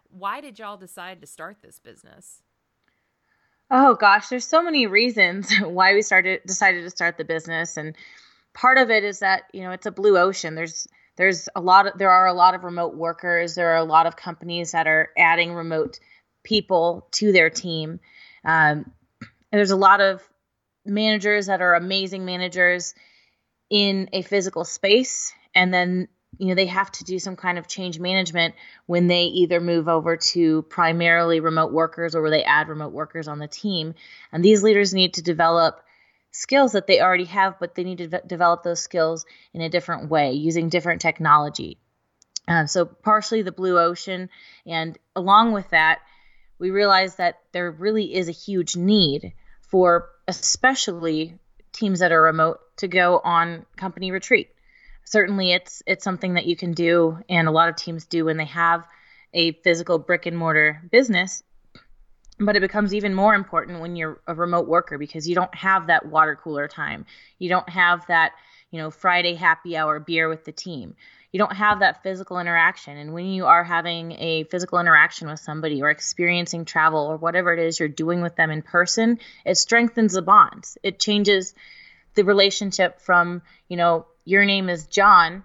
why 0.09 0.41
did 0.41 0.59
y'all 0.59 0.77
decide 0.77 1.21
to 1.21 1.27
start 1.27 1.59
this 1.63 1.79
business? 1.79 2.43
Oh 3.71 3.95
gosh, 3.95 4.29
there's 4.29 4.47
so 4.47 4.63
many 4.63 4.87
reasons 4.87 5.55
why 5.61 5.95
we 5.95 6.03
started 6.03 6.41
decided 6.47 6.83
to 6.83 6.91
start 6.91 7.19
the 7.19 7.25
business 7.25 7.77
and 7.77 7.97
part 8.55 8.79
of 8.79 8.91
it 8.91 9.05
is 9.05 9.21
that, 9.21 9.43
you 9.53 9.63
know, 9.63 9.71
it's 9.71 9.87
a 9.87 9.93
blue 9.93 10.19
ocean. 10.19 10.55
There's 10.55 10.87
there's 11.17 11.49
a 11.55 11.61
lot 11.61 11.87
of 11.87 11.99
there 11.99 12.11
are 12.11 12.27
a 12.27 12.33
lot 12.33 12.55
of 12.55 12.65
remote 12.65 12.95
workers. 12.95 13.55
There 13.55 13.71
are 13.73 13.77
a 13.77 13.85
lot 13.85 14.07
of 14.07 14.17
companies 14.17 14.73
that 14.73 14.87
are 14.87 15.11
adding 15.17 15.53
remote 15.53 16.01
people 16.43 17.09
to 17.13 17.33
their 17.33 17.51
team. 17.51 18.01
Um, 18.45 18.93
there's 19.53 19.71
a 19.71 19.77
lot 19.77 20.01
of 20.01 20.23
managers 20.85 21.47
that 21.47 21.61
are 21.61 21.75
amazing 21.75 22.25
managers 22.25 22.95
in 23.69 24.09
a 24.13 24.23
physical 24.23 24.65
space, 24.65 25.33
and 25.55 25.73
then 25.73 26.09
you 26.39 26.49
know 26.49 26.55
they 26.55 26.67
have 26.67 26.91
to 26.93 27.05
do 27.05 27.19
some 27.19 27.37
kind 27.37 27.59
of 27.59 27.69
change 27.69 27.99
management 27.99 28.55
when 28.87 29.07
they 29.07 29.25
either 29.25 29.61
move 29.61 29.89
over 29.89 30.17
to 30.17 30.63
primarily 30.63 31.41
remote 31.41 31.73
workers 31.73 32.15
or 32.15 32.23
where 32.23 32.31
they 32.31 32.45
add 32.45 32.69
remote 32.69 32.93
workers 32.93 33.29
on 33.29 33.39
the 33.39 33.49
team. 33.49 33.95
And 34.33 34.45
these 34.45 34.63
leaders 34.63 34.95
need 34.95 35.15
to 35.15 35.23
develop 35.23 35.83
skills 36.33 36.73
that 36.73 36.87
they 36.87 37.01
already 37.01 37.25
have, 37.25 37.59
but 37.59 37.75
they 37.75 37.85
need 37.85 37.99
to 37.99 38.09
v- 38.09 38.19
develop 38.27 38.63
those 38.63 38.81
skills 38.81 39.27
in 39.53 39.61
a 39.61 39.69
different 39.69 40.09
way 40.09 40.33
using 40.33 40.69
different 40.69 41.01
technology. 41.01 41.79
Uh, 42.49 42.67
so, 42.67 42.85
partially 42.85 43.43
the 43.43 43.53
blue 43.53 43.79
ocean, 43.79 44.29
and 44.67 44.99
along 45.15 45.53
with 45.53 45.69
that, 45.71 46.01
we 46.61 46.71
realize 46.71 47.17
that 47.17 47.41
there 47.53 47.71
really 47.71 48.15
is 48.15 48.29
a 48.29 48.33
huge 48.33 48.77
need 48.77 49.33
for 49.63 50.11
especially 50.29 51.35
teams 51.73 52.01
that 52.01 52.13
are 52.13 52.23
remote 52.23 52.61
to 52.77 52.87
go 52.87 53.21
on 53.25 53.65
company 53.77 54.13
retreat. 54.13 54.51
Certainly 55.05 55.53
it's 55.53 55.83
it's 55.87 56.05
something 56.05 56.35
that 56.35 56.47
you 56.47 56.55
can 56.55 56.73
do 56.73 57.19
and 57.29 57.49
a 57.49 57.51
lot 57.51 57.71
of 57.71 57.77
teams 57.77 58.05
do 58.07 58.27
when 58.27 58.37
they 58.37 58.45
have 58.45 58.87
a 59.33 59.53
physical 59.53 59.99
brick 59.99 60.27
and 60.27 60.37
mortar 60.37 60.83
business. 60.93 61.43
But 62.39 62.57
it 62.57 62.61
becomes 62.61 62.95
even 62.95 63.15
more 63.15 63.35
important 63.35 63.81
when 63.81 63.97
you're 63.97 64.21
a 64.27 64.35
remote 64.35 64.69
worker 64.69 64.99
because 64.99 65.29
you 65.29 65.35
don't 65.35 65.55
have 65.55 65.89
that 65.89 66.07
water 66.07 66.37
cooler 66.37 66.69
time. 66.69 67.07
You 67.39 67.49
don't 67.49 67.69
have 67.69 68.07
that, 68.07 68.33
you 68.71 68.79
know, 68.79 68.91
Friday 68.91 69.35
happy 69.35 69.77
hour 69.77 69.99
beer 69.99 70.29
with 70.29 70.45
the 70.45 70.53
team 70.53 70.95
you 71.33 71.39
don't 71.39 71.55
have 71.55 71.81
that 71.81 72.03
physical 72.03 72.39
interaction. 72.39 72.97
And 72.97 73.13
when 73.13 73.27
you 73.27 73.47
are 73.47 73.63
having 73.63 74.13
a 74.13 74.45
physical 74.45 74.79
interaction 74.79 75.29
with 75.29 75.39
somebody 75.39 75.83
or 75.83 75.91
experiencing 75.91 76.65
travel 76.65 77.07
or 77.07 77.17
whatever 77.17 77.53
it 77.53 77.61
is 77.61 77.79
you're 77.79 77.89
doing 77.89 78.21
with 78.21 78.37
them 78.37 78.51
in 78.51 78.63
person, 78.63 79.21
it 79.45 79.57
strengthens 79.57 80.15
the 80.15 80.23
bonds. 80.23 80.77
It 80.83 80.99
changes 80.99 81.55
the 82.15 82.25
relationship 82.25 83.01
from, 83.01 83.43
you 83.69 83.77
know, 83.77 84.07
your 84.25 84.45
name 84.45 84.69
is 84.69 84.87
John 84.87 85.45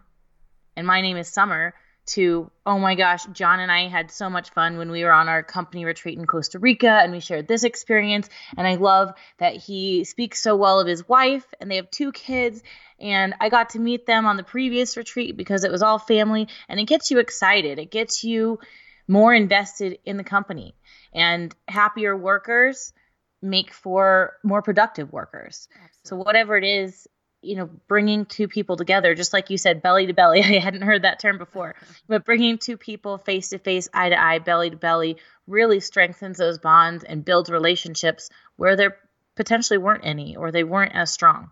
and 0.75 0.88
my 0.88 1.01
name 1.01 1.18
is 1.18 1.27
Summer 1.27 1.74
to 2.06 2.52
oh 2.66 2.78
my 2.78 2.96
gosh 2.96 3.26
john 3.34 3.60
and 3.60 3.72
i 3.72 3.88
had 3.88 4.12
so 4.12 4.30
much 4.30 4.52
fun 4.52 4.78
when 4.78 4.92
we 4.92 5.04
were 5.04 5.12
on 5.12 5.28
our 5.28 5.42
company 5.42 5.86
retreat 5.86 6.18
in 6.18 6.26
costa 6.26 6.60
rica 6.60 6.90
and 6.90 7.12
we 7.12 7.20
shared 7.20 7.48
this 7.48 7.64
experience. 7.64 8.30
And 8.58 8.68
i 8.68 8.76
love 8.76 9.14
that 9.40 9.56
he 9.56 10.04
speaks 10.04 10.42
so 10.42 10.56
well 10.56 10.80
of 10.80 10.88
his 10.88 11.08
wife 11.08 11.46
and 11.60 11.70
they 11.70 11.78
have 11.78 11.90
two 11.92 12.12
kids. 12.12 12.62
And 13.00 13.34
i 13.40 13.50
got 13.50 13.72
to 13.72 13.80
meet 13.80 14.06
them 14.06 14.26
on 14.26 14.38
the 14.38 14.44
previous 14.44 14.98
retreat 14.98 15.36
because 15.36 15.64
it 15.64 15.72
was 15.72 15.82
all 15.82 16.00
family 16.00 16.48
and 16.70 16.80
it 16.80 16.86
gets 16.86 17.12
you 17.12 17.20
excited. 17.20 17.80
It 17.80 17.92
gets 17.92 18.24
you 18.24 18.60
more 19.08 19.34
invested 19.34 20.00
in 20.06 20.18
the 20.18 20.24
company. 20.24 20.76
And 21.14 21.56
happier 21.68 22.16
workers 22.16 22.94
make 23.42 23.72
for 23.72 24.34
more 24.44 24.62
productive 24.62 25.12
workers. 25.14 25.68
Absolutely. 25.72 26.00
so 26.04 26.16
whatever 26.18 26.58
it 26.58 26.64
is 26.64 27.08
you 27.46 27.56
know 27.56 27.70
bringing 27.88 28.25
two 28.25 28.48
people 28.48 28.75
together 28.75 29.16
just 29.16 29.34
like 29.34 29.50
you 29.50 29.58
said 29.58 29.82
belly 29.82 30.08
to 30.08 30.14
belly. 30.14 30.40
I 30.44 30.60
hadn't 30.60 30.82
heard 30.82 31.04
that 31.04 31.20
term 31.20 31.38
before. 31.38 31.75
But 32.08 32.25
bringing 32.25 32.58
two 32.58 32.78
people 32.78 33.18
face 33.18 33.50
to 33.50 33.58
face 33.58 33.90
eye 33.94 34.10
to 34.10 34.22
eye 34.22 34.40
belly 34.40 34.70
to 34.70 34.78
belly 34.78 35.18
really 35.48 35.80
strengthens 35.80 36.38
those 36.38 36.60
bonds 36.60 37.04
and 37.04 37.25
builds 37.25 37.50
relationships 37.50 38.30
where 38.58 38.75
there 38.75 38.98
potentially 39.36 39.78
weren't 39.78 40.06
any 40.06 40.36
or 40.36 40.52
they 40.52 40.64
weren't 40.64 40.96
as 40.96 41.12
strong. 41.12 41.52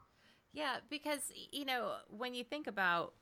Yeah 0.54 0.78
because 0.90 1.32
you 1.52 1.66
know 1.66 1.94
when 2.10 2.34
you 2.34 2.44
think 2.44 2.68
about 2.68 3.14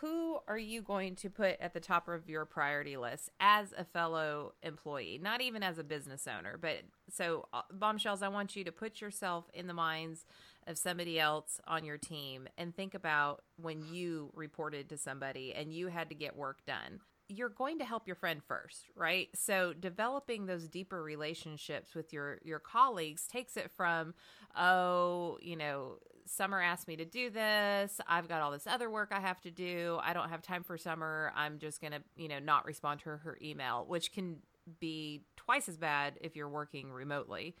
who 0.00 0.38
are 0.48 0.58
you 0.58 0.82
going 0.82 1.14
to 1.16 1.30
put 1.30 1.56
at 1.60 1.72
the 1.72 1.80
top 1.80 2.08
of 2.08 2.28
your 2.28 2.44
priority 2.44 2.96
list 2.96 3.30
as 3.40 3.72
a 3.76 3.84
fellow 3.84 4.52
employee 4.62 5.20
not 5.22 5.40
even 5.40 5.62
as 5.62 5.78
a 5.78 5.84
business 5.84 6.26
owner 6.26 6.58
but 6.60 6.78
so 7.10 7.46
uh, 7.52 7.62
bombshells 7.72 8.22
i 8.22 8.28
want 8.28 8.56
you 8.56 8.64
to 8.64 8.72
put 8.72 9.00
yourself 9.00 9.44
in 9.54 9.66
the 9.66 9.74
minds 9.74 10.24
of 10.66 10.78
somebody 10.78 11.18
else 11.18 11.60
on 11.66 11.84
your 11.84 11.98
team 11.98 12.48
and 12.58 12.74
think 12.74 12.94
about 12.94 13.42
when 13.56 13.82
you 13.92 14.30
reported 14.34 14.88
to 14.88 14.98
somebody 14.98 15.54
and 15.54 15.72
you 15.72 15.88
had 15.88 16.08
to 16.08 16.14
get 16.14 16.36
work 16.36 16.64
done. 16.66 17.00
You're 17.28 17.48
going 17.48 17.80
to 17.80 17.84
help 17.84 18.06
your 18.06 18.14
friend 18.14 18.40
first, 18.46 18.86
right? 18.94 19.28
So 19.34 19.72
developing 19.72 20.46
those 20.46 20.68
deeper 20.68 21.02
relationships 21.02 21.94
with 21.94 22.12
your 22.12 22.38
your 22.44 22.60
colleagues 22.60 23.26
takes 23.26 23.56
it 23.56 23.70
from 23.76 24.14
oh, 24.56 25.38
you 25.42 25.56
know, 25.56 25.98
Summer 26.24 26.60
asked 26.60 26.88
me 26.88 26.96
to 26.96 27.04
do 27.04 27.30
this. 27.30 28.00
I've 28.08 28.28
got 28.28 28.42
all 28.42 28.50
this 28.50 28.66
other 28.66 28.90
work 28.90 29.12
I 29.12 29.20
have 29.20 29.40
to 29.42 29.50
do. 29.50 29.98
I 30.02 30.12
don't 30.12 30.28
have 30.28 30.42
time 30.42 30.64
for 30.64 30.76
Summer. 30.76 31.32
I'm 31.36 31.58
just 31.58 31.80
going 31.80 31.92
to, 31.92 32.02
you 32.16 32.28
know, 32.28 32.38
not 32.38 32.64
respond 32.64 33.00
to 33.00 33.10
her, 33.10 33.16
her 33.18 33.38
email, 33.40 33.84
which 33.86 34.12
can 34.12 34.38
be 34.80 35.22
twice 35.36 35.68
as 35.68 35.76
bad 35.76 36.14
if 36.20 36.34
you're 36.34 36.48
working 36.48 36.90
remotely. 36.90 37.54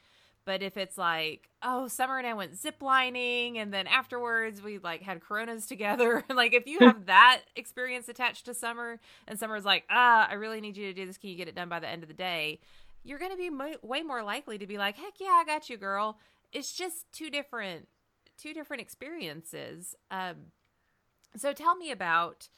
But 0.46 0.62
if 0.62 0.76
it's 0.76 0.96
like, 0.96 1.50
oh, 1.60 1.88
Summer 1.88 2.18
and 2.18 2.26
I 2.26 2.32
went 2.32 2.52
ziplining 2.54 3.56
and 3.56 3.74
then 3.74 3.88
afterwards 3.88 4.62
we 4.62 4.78
like 4.78 5.02
had 5.02 5.20
coronas 5.20 5.66
together, 5.66 6.24
like 6.34 6.54
if 6.54 6.68
you 6.68 6.78
have 6.78 7.06
that 7.06 7.42
experience 7.56 8.08
attached 8.08 8.46
to 8.46 8.54
Summer 8.54 9.00
and 9.26 9.38
Summer's 9.38 9.64
like, 9.64 9.84
ah, 9.90 10.28
I 10.30 10.34
really 10.34 10.60
need 10.60 10.76
you 10.76 10.86
to 10.86 10.94
do 10.94 11.04
this. 11.04 11.18
Can 11.18 11.30
you 11.30 11.36
get 11.36 11.48
it 11.48 11.56
done 11.56 11.68
by 11.68 11.80
the 11.80 11.88
end 11.88 12.04
of 12.04 12.08
the 12.08 12.14
day? 12.14 12.60
You're 13.02 13.18
going 13.18 13.32
to 13.32 13.36
be 13.36 13.50
mo- 13.50 13.74
way 13.82 14.02
more 14.02 14.22
likely 14.22 14.56
to 14.56 14.66
be 14.68 14.78
like, 14.78 14.96
heck 14.96 15.14
yeah, 15.18 15.30
I 15.30 15.44
got 15.44 15.68
you, 15.68 15.76
girl. 15.76 16.16
It's 16.52 16.72
just 16.72 17.12
two 17.12 17.28
different, 17.28 17.88
two 18.40 18.54
different 18.54 18.80
experiences. 18.80 19.96
Um, 20.12 20.52
so 21.36 21.52
tell 21.52 21.74
me 21.74 21.90
about 21.90 22.48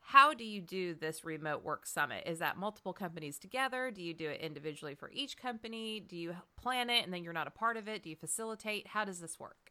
how 0.00 0.34
do 0.34 0.44
you 0.44 0.60
do 0.60 0.94
this 0.94 1.24
remote 1.24 1.62
work 1.62 1.86
summit? 1.86 2.24
Is 2.26 2.40
that 2.40 2.56
multiple 2.56 2.92
companies 2.92 3.38
together? 3.38 3.90
Do 3.90 4.02
you 4.02 4.14
do 4.14 4.28
it 4.28 4.40
individually 4.40 4.94
for 4.94 5.10
each 5.12 5.36
company? 5.36 6.00
Do 6.00 6.16
you 6.16 6.34
plan 6.60 6.90
it 6.90 7.04
and 7.04 7.12
then 7.12 7.22
you're 7.22 7.32
not 7.32 7.46
a 7.46 7.50
part 7.50 7.76
of 7.76 7.88
it? 7.88 8.02
Do 8.02 8.10
you 8.10 8.16
facilitate? 8.16 8.88
How 8.88 9.04
does 9.04 9.20
this 9.20 9.38
work? 9.38 9.70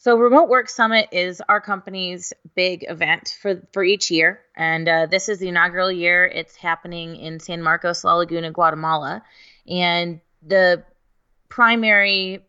So, 0.00 0.16
Remote 0.16 0.48
Work 0.48 0.68
Summit 0.68 1.08
is 1.10 1.42
our 1.48 1.60
company's 1.60 2.32
big 2.54 2.84
event 2.88 3.36
for, 3.42 3.66
for 3.72 3.82
each 3.82 4.12
year. 4.12 4.40
And 4.56 4.88
uh, 4.88 5.06
this 5.06 5.28
is 5.28 5.40
the 5.40 5.48
inaugural 5.48 5.90
year. 5.90 6.24
It's 6.24 6.54
happening 6.54 7.16
in 7.16 7.40
San 7.40 7.60
Marcos, 7.60 8.04
La 8.04 8.14
Laguna, 8.14 8.52
Guatemala. 8.52 9.24
And 9.66 10.20
the 10.40 10.84
primary 11.48 12.46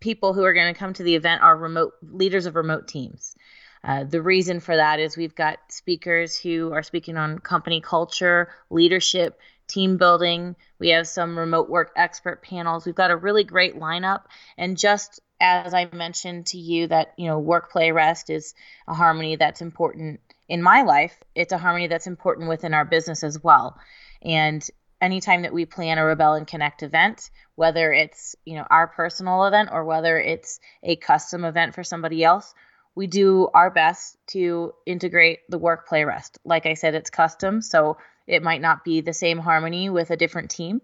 people 0.00 0.32
who 0.32 0.44
are 0.44 0.54
going 0.54 0.72
to 0.72 0.78
come 0.78 0.94
to 0.94 1.02
the 1.02 1.14
event 1.14 1.42
are 1.42 1.56
remote 1.56 1.92
leaders 2.02 2.46
of 2.46 2.56
remote 2.56 2.88
teams. 2.88 3.36
Uh, 3.84 4.04
the 4.04 4.22
reason 4.22 4.60
for 4.60 4.76
that 4.76 5.00
is 5.00 5.16
we've 5.16 5.34
got 5.34 5.58
speakers 5.68 6.36
who 6.36 6.72
are 6.72 6.82
speaking 6.82 7.16
on 7.16 7.38
company 7.38 7.80
culture, 7.80 8.48
leadership, 8.70 9.38
team 9.68 9.96
building. 9.96 10.56
We 10.78 10.90
have 10.90 11.06
some 11.06 11.38
remote 11.38 11.68
work 11.68 11.92
expert 11.94 12.42
panels. 12.42 12.86
We've 12.86 12.94
got 12.94 13.10
a 13.10 13.16
really 13.16 13.44
great 13.44 13.78
lineup. 13.78 14.22
And 14.56 14.76
just 14.76 15.20
as 15.40 15.74
I 15.74 15.88
mentioned 15.92 16.46
to 16.46 16.58
you, 16.58 16.88
that, 16.88 17.14
you 17.16 17.26
know, 17.26 17.38
work, 17.38 17.70
play, 17.70 17.92
rest 17.92 18.30
is 18.30 18.54
a 18.88 18.94
harmony 18.94 19.36
that's 19.36 19.60
important 19.60 20.20
in 20.48 20.62
my 20.62 20.82
life. 20.82 21.16
It's 21.34 21.52
a 21.52 21.58
harmony 21.58 21.86
that's 21.86 22.06
important 22.06 22.48
within 22.48 22.74
our 22.74 22.84
business 22.84 23.22
as 23.22 23.42
well. 23.42 23.78
And 24.22 24.66
anytime 25.00 25.42
that 25.42 25.52
we 25.52 25.64
plan 25.64 25.98
a 25.98 26.04
Rebel 26.04 26.32
and 26.32 26.46
Connect 26.46 26.82
event, 26.82 27.30
whether 27.54 27.92
it's, 27.92 28.34
you 28.44 28.56
know, 28.56 28.66
our 28.68 28.88
personal 28.88 29.44
event 29.44 29.68
or 29.70 29.84
whether 29.84 30.18
it's 30.18 30.58
a 30.82 30.96
custom 30.96 31.44
event 31.44 31.74
for 31.74 31.84
somebody 31.84 32.24
else, 32.24 32.52
we 32.98 33.06
do 33.06 33.48
our 33.54 33.70
best 33.70 34.18
to 34.26 34.74
integrate 34.84 35.48
the 35.48 35.56
work 35.56 35.86
play 35.86 36.02
rest. 36.02 36.36
Like 36.44 36.66
I 36.66 36.74
said, 36.74 36.96
it's 36.96 37.10
custom, 37.10 37.62
so 37.62 37.96
it 38.26 38.42
might 38.42 38.60
not 38.60 38.82
be 38.82 39.02
the 39.02 39.12
same 39.12 39.38
harmony 39.38 39.88
with 39.88 40.10
a 40.10 40.16
different 40.16 40.50
team. 40.50 40.82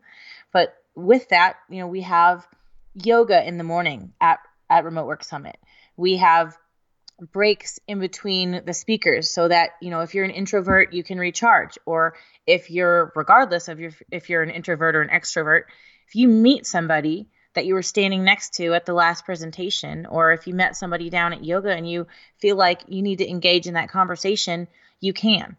But 0.52 0.76
with 0.94 1.30
that, 1.30 1.56
you 1.68 1.80
know, 1.80 1.88
we 1.88 2.02
have 2.02 2.46
yoga 2.94 3.44
in 3.44 3.58
the 3.58 3.64
morning 3.64 4.12
at, 4.20 4.38
at 4.70 4.84
Remote 4.84 5.06
Work 5.06 5.24
Summit. 5.24 5.56
We 5.96 6.18
have 6.18 6.56
breaks 7.32 7.80
in 7.88 7.98
between 7.98 8.62
the 8.64 8.74
speakers 8.74 9.28
so 9.28 9.48
that 9.48 9.70
you 9.80 9.90
know 9.90 10.00
if 10.00 10.14
you're 10.14 10.24
an 10.24 10.32
introvert 10.32 10.92
you 10.92 11.04
can 11.04 11.16
recharge 11.16 11.78
or 11.86 12.14
if 12.44 12.72
you're 12.72 13.12
regardless 13.14 13.68
of 13.68 13.78
your 13.78 13.92
if 14.10 14.28
you're 14.28 14.42
an 14.42 14.50
introvert 14.50 14.96
or 14.96 15.00
an 15.00 15.08
extrovert 15.08 15.62
if 16.08 16.16
you 16.16 16.26
meet 16.26 16.66
somebody 16.66 17.28
that 17.54 17.66
you 17.66 17.74
were 17.74 17.82
standing 17.82 18.24
next 18.24 18.54
to 18.54 18.74
at 18.74 18.86
the 18.86 18.92
last 18.92 19.24
presentation 19.24 20.06
or 20.06 20.32
if 20.32 20.46
you 20.46 20.54
met 20.54 20.76
somebody 20.76 21.10
down 21.10 21.32
at 21.32 21.44
yoga 21.44 21.70
and 21.70 21.88
you 21.88 22.06
feel 22.38 22.56
like 22.56 22.82
you 22.88 23.02
need 23.02 23.18
to 23.18 23.28
engage 23.28 23.66
in 23.66 23.74
that 23.74 23.88
conversation 23.88 24.68
you 25.00 25.12
can 25.12 25.56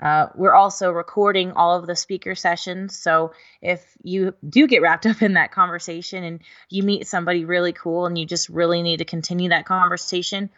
uh, 0.00 0.28
we're 0.36 0.54
also 0.54 0.90
recording 0.90 1.52
all 1.52 1.76
of 1.76 1.86
the 1.86 1.96
speaker 1.96 2.34
sessions. 2.34 2.96
So 2.96 3.32
if 3.60 3.84
you 4.02 4.34
do 4.48 4.66
get 4.66 4.82
wrapped 4.82 5.06
up 5.06 5.22
in 5.22 5.34
that 5.34 5.52
conversation 5.52 6.24
and 6.24 6.40
you 6.68 6.82
meet 6.82 7.06
somebody 7.06 7.44
really 7.44 7.72
cool 7.72 8.06
and 8.06 8.16
you 8.16 8.26
just 8.26 8.48
really 8.48 8.82
need 8.82 8.98
to 8.98 9.04
continue 9.04 9.50
that 9.50 9.66
conversation, 9.66 10.50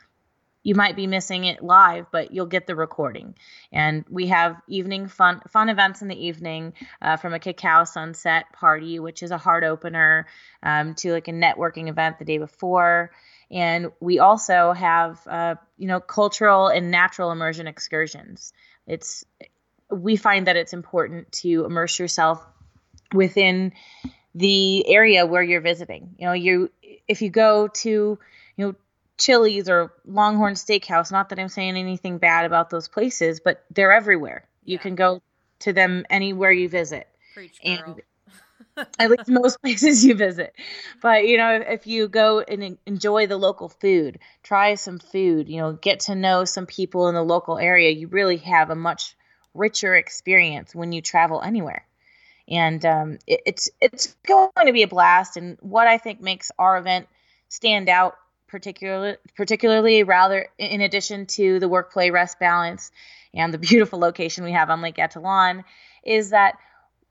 you 0.63 0.75
might 0.75 0.97
be 0.97 1.07
missing 1.07 1.45
it 1.45 1.63
live, 1.63 2.07
but 2.11 2.33
you'll 2.33 2.47
get 2.47 2.67
the 2.67 2.75
recording. 2.75 3.35
And 3.73 4.05
we 4.11 4.27
have 4.27 4.61
evening 4.69 5.09
fun 5.09 5.41
fun 5.49 5.69
events 5.69 6.03
in 6.03 6.09
the 6.09 6.27
evening, 6.27 6.75
uh, 7.01 7.17
from 7.17 7.33
a 7.33 7.39
cacao 7.39 7.85
sunset 7.85 8.53
party, 8.53 8.99
which 8.99 9.23
is 9.23 9.31
a 9.31 9.39
heart 9.39 9.65
opener, 9.65 10.27
um, 10.63 10.95
to 10.97 11.13
like 11.13 11.29
a 11.29 11.33
networking 11.33 11.89
event 11.89 12.19
the 12.19 12.25
day 12.25 12.39
before. 12.39 13.11
And 13.51 13.91
we 14.01 14.19
also 14.19 14.73
have, 14.73 15.27
uh, 15.27 15.57
you 15.77 15.89
know, 15.89 15.99
cultural 15.99 16.69
and 16.69 16.91
natural 16.91 17.33
immersion 17.33 17.67
excursions. 17.67 18.53
It's 18.87 19.25
we 19.91 20.17
find 20.17 20.47
that 20.47 20.57
it's 20.57 20.73
important 20.73 21.33
to 21.33 21.65
immerse 21.65 21.99
yourself 21.99 22.47
within 23.13 23.73
the 24.35 24.89
area 24.89 25.27
where 25.27 25.43
you're 25.43 25.61
visiting. 25.61 26.15
You 26.19 26.27
know, 26.27 26.33
you 26.33 26.71
if 27.09 27.23
you 27.23 27.31
go 27.31 27.69
to 27.69 28.19
you 28.57 28.67
know 28.67 28.75
Chili's 29.21 29.69
or 29.69 29.93
Longhorn 30.07 30.55
Steakhouse. 30.55 31.13
Not 31.13 31.29
that 31.29 31.39
I'm 31.39 31.49
saying 31.49 31.77
anything 31.77 32.19
bad 32.19 32.47
about 32.47 32.71
those 32.71 32.89
places, 32.89 33.41
but 33.41 33.65
they're 33.71 33.93
everywhere. 33.93 34.45
You 34.65 34.79
can 34.79 34.95
go 34.95 35.23
to 35.61 35.73
them 35.73 36.05
anywhere 36.11 36.51
you 36.51 36.69
visit. 36.69 37.07
Preach. 37.35 37.59
And 37.65 38.03
at 38.99 39.11
least 39.11 39.29
most 39.29 39.61
places 39.61 40.05
you 40.05 40.15
visit. 40.15 40.55
But 41.03 41.27
you 41.27 41.37
know, 41.37 41.57
if, 41.57 41.69
if 41.69 41.87
you 41.87 42.09
go 42.09 42.41
and 42.41 42.79
enjoy 42.87 43.27
the 43.27 43.37
local 43.37 43.69
food, 43.69 44.19
try 44.43 44.75
some 44.75 44.99
food, 44.99 45.49
you 45.49 45.61
know, 45.61 45.73
get 45.73 46.01
to 46.01 46.15
know 46.15 46.45
some 46.45 46.67
people 46.67 47.09
in 47.09 47.15
the 47.15 47.23
local 47.23 47.59
area, 47.59 47.91
you 47.91 48.09
really 48.09 48.39
have 48.39 48.71
a 48.71 48.75
much 48.75 49.17
richer 49.55 49.95
experience 49.95 50.75
when 50.75 50.93
you 50.93 51.03
travel 51.03 51.43
anywhere. 51.43 51.87
And 52.49 52.85
um, 52.85 53.19
it, 53.27 53.41
it's 53.47 53.71
it's 53.81 54.17
going 54.27 54.51
to 54.67 54.73
be 54.73 54.83
a 54.83 54.89
blast. 54.89 55.37
And 55.37 55.57
what 55.61 55.87
I 55.87 55.99
think 55.99 56.21
makes 56.21 56.51
our 56.59 56.79
event 56.79 57.07
stand 57.49 57.89
out 57.89 58.17
particularly 58.51 59.17
particularly 59.37 60.03
rather 60.03 60.49
in 60.59 60.81
addition 60.81 61.27
to 61.27 61.59
the 61.61 61.69
work 61.69 61.93
play 61.93 62.11
rest 62.11 62.39
balance 62.39 62.91
and 63.35 63.55
the 63.55 63.59
beautiful 63.71 63.99
location 63.99 64.45
we 64.45 64.53
have 64.53 64.71
on 64.71 64.81
Lake 64.81 64.97
Atitlan 64.97 65.65
is 66.05 66.31
that 66.31 66.57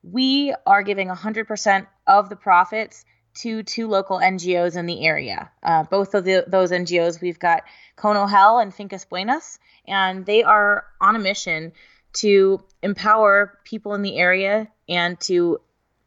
we 0.02 0.54
are 0.66 0.82
giving 0.82 1.08
100% 1.08 1.86
of 2.06 2.28
the 2.28 2.36
profits 2.36 3.04
to 3.34 3.62
two 3.62 3.86
local 3.86 4.18
NGOs 4.18 4.76
in 4.76 4.86
the 4.86 5.06
area. 5.06 5.50
Uh, 5.62 5.84
both 5.84 6.14
of 6.14 6.24
the, 6.24 6.44
those 6.46 6.70
NGOs, 6.72 7.20
we've 7.20 7.38
got 7.38 7.62
Conohel 7.96 8.60
and 8.60 8.74
Fincas 8.74 9.08
Buenas, 9.08 9.58
and 9.86 10.26
they 10.26 10.42
are 10.42 10.84
on 11.00 11.16
a 11.16 11.18
mission 11.18 11.72
to 12.14 12.64
empower 12.82 13.58
people 13.64 13.94
in 13.94 14.02
the 14.02 14.18
area 14.18 14.68
and 14.88 15.20
to 15.20 15.60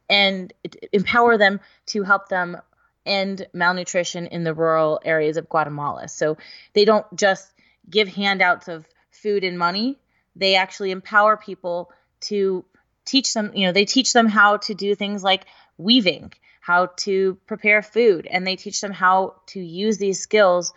and 0.10 0.54
empower 0.92 1.38
them 1.38 1.62
to 1.88 2.04
help 2.04 2.28
them 2.28 2.58
end 3.06 3.48
malnutrition 3.54 4.28
in 4.28 4.44
the 4.44 4.54
rural 4.54 5.00
areas 5.04 5.38
of 5.38 5.50
Guatemala. 5.50 6.08
So 6.08 6.38
they 6.74 6.86
don't 6.86 7.06
just 7.16 7.52
give 7.90 8.08
handouts 8.08 8.68
of 8.68 8.86
food 9.12 9.44
and 9.44 9.58
money, 9.58 9.98
they 10.36 10.56
actually 10.56 10.92
empower 10.92 11.38
people 11.38 11.92
to 12.22 12.66
teach 13.06 13.34
them, 13.34 13.52
you 13.54 13.68
know, 13.68 13.74
they 13.74 13.86
teach 13.86 14.14
them 14.14 14.28
how 14.28 14.58
to 14.58 14.74
do 14.74 14.96
things 14.96 15.24
like 15.24 15.46
weaving, 15.78 16.34
how 16.62 16.88
to 16.98 17.38
prepare 17.46 17.82
food, 17.82 18.28
and 18.30 18.48
they 18.48 18.56
teach 18.56 18.82
them 18.82 18.92
how 18.92 19.36
to 19.48 19.60
use 19.60 19.98
these 19.98 20.20
skills 20.20 20.74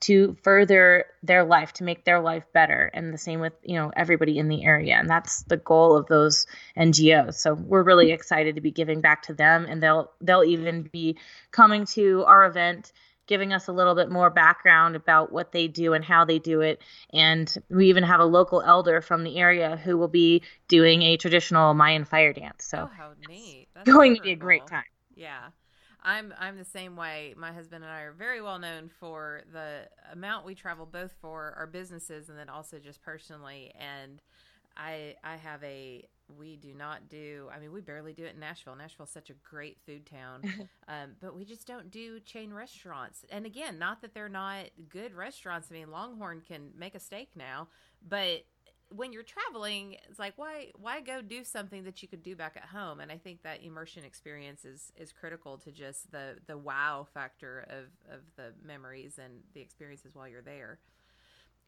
to 0.00 0.36
further 0.42 1.06
their 1.22 1.44
life 1.44 1.72
to 1.74 1.84
make 1.84 2.04
their 2.04 2.20
life 2.20 2.44
better. 2.52 2.90
And 2.94 3.12
the 3.12 3.18
same 3.18 3.40
with 3.40 3.54
you 3.62 3.74
know 3.74 3.90
everybody 3.96 4.38
in 4.38 4.48
the 4.48 4.64
area. 4.64 4.94
And 4.94 5.08
that's 5.08 5.42
the 5.44 5.56
goal 5.56 5.96
of 5.96 6.06
those 6.06 6.46
NGOs 6.76 7.34
so 7.34 7.54
we're 7.54 7.82
really 7.82 8.12
excited 8.12 8.54
to 8.56 8.60
be 8.60 8.70
giving 8.70 9.00
back 9.00 9.22
to 9.24 9.34
them. 9.34 9.66
And 9.68 9.82
they'll 9.82 10.10
they'll 10.20 10.44
even 10.44 10.82
be 10.82 11.16
coming 11.50 11.86
to 11.86 12.24
our 12.26 12.46
event 12.46 12.92
giving 13.26 13.52
us 13.52 13.68
a 13.68 13.72
little 13.72 13.94
bit 13.94 14.10
more 14.10 14.30
background 14.30 14.96
about 14.96 15.30
what 15.30 15.52
they 15.52 15.68
do 15.68 15.92
and 15.92 16.02
how 16.02 16.24
they 16.24 16.38
do 16.38 16.62
it. 16.62 16.80
And 17.12 17.54
we 17.68 17.90
even 17.90 18.02
have 18.02 18.20
a 18.20 18.24
local 18.24 18.62
elder 18.62 19.02
from 19.02 19.22
the 19.22 19.36
area 19.38 19.76
who 19.76 19.98
will 19.98 20.08
be 20.08 20.42
doing 20.66 21.02
a 21.02 21.18
traditional 21.18 21.74
Mayan 21.74 22.06
fire 22.06 22.32
dance. 22.32 22.64
So 22.64 22.88
oh, 22.90 22.96
how 22.96 23.12
neat. 23.28 23.68
That's 23.74 23.86
going 23.90 24.16
to 24.16 24.22
be 24.22 24.32
a 24.32 24.36
great 24.36 24.66
time. 24.66 24.84
Yeah 25.14 25.48
I'm 26.02 26.32
I'm 26.38 26.56
the 26.56 26.64
same 26.64 26.96
way. 26.96 27.34
My 27.36 27.52
husband 27.52 27.84
and 27.84 27.92
I 27.92 28.02
are 28.02 28.12
very 28.12 28.40
well 28.40 28.58
known 28.58 28.88
for 29.00 29.42
the 29.52 29.88
amount 30.12 30.46
we 30.46 30.54
travel 30.54 30.86
both 30.86 31.14
for 31.20 31.54
our 31.56 31.66
businesses 31.66 32.28
and 32.28 32.38
then 32.38 32.48
also 32.48 32.78
just 32.78 33.02
personally 33.02 33.72
and 33.78 34.22
I 34.76 35.16
I 35.24 35.36
have 35.36 35.62
a 35.64 36.04
we 36.38 36.56
do 36.56 36.74
not 36.74 37.08
do 37.08 37.48
I 37.54 37.58
mean 37.58 37.72
we 37.72 37.80
barely 37.80 38.12
do 38.12 38.24
it 38.24 38.34
in 38.34 38.40
Nashville. 38.40 38.76
Nashville's 38.76 39.10
such 39.10 39.30
a 39.30 39.34
great 39.48 39.78
food 39.84 40.06
town. 40.06 40.42
um, 40.88 41.16
but 41.20 41.34
we 41.34 41.44
just 41.44 41.66
don't 41.66 41.90
do 41.90 42.20
chain 42.20 42.52
restaurants. 42.52 43.24
And 43.30 43.44
again, 43.44 43.78
not 43.78 44.00
that 44.02 44.14
they're 44.14 44.28
not 44.28 44.66
good 44.88 45.14
restaurants. 45.14 45.68
I 45.70 45.74
mean 45.74 45.90
Longhorn 45.90 46.42
can 46.46 46.70
make 46.76 46.94
a 46.94 47.00
steak 47.00 47.30
now, 47.34 47.68
but 48.06 48.44
when 48.90 49.12
you're 49.12 49.22
traveling, 49.22 49.96
it's 50.08 50.18
like 50.18 50.34
why 50.36 50.70
why 50.78 51.00
go 51.00 51.20
do 51.20 51.44
something 51.44 51.84
that 51.84 52.02
you 52.02 52.08
could 52.08 52.22
do 52.22 52.34
back 52.34 52.56
at 52.56 52.64
home? 52.64 53.00
And 53.00 53.12
I 53.12 53.18
think 53.18 53.42
that 53.42 53.62
immersion 53.62 54.04
experience 54.04 54.64
is 54.64 54.92
is 54.96 55.12
critical 55.12 55.58
to 55.58 55.72
just 55.72 56.10
the 56.10 56.36
the 56.46 56.56
wow 56.56 57.06
factor 57.12 57.66
of 57.68 58.14
of 58.14 58.20
the 58.36 58.54
memories 58.66 59.18
and 59.22 59.40
the 59.54 59.60
experiences 59.60 60.14
while 60.14 60.28
you're 60.28 60.42
there. 60.42 60.78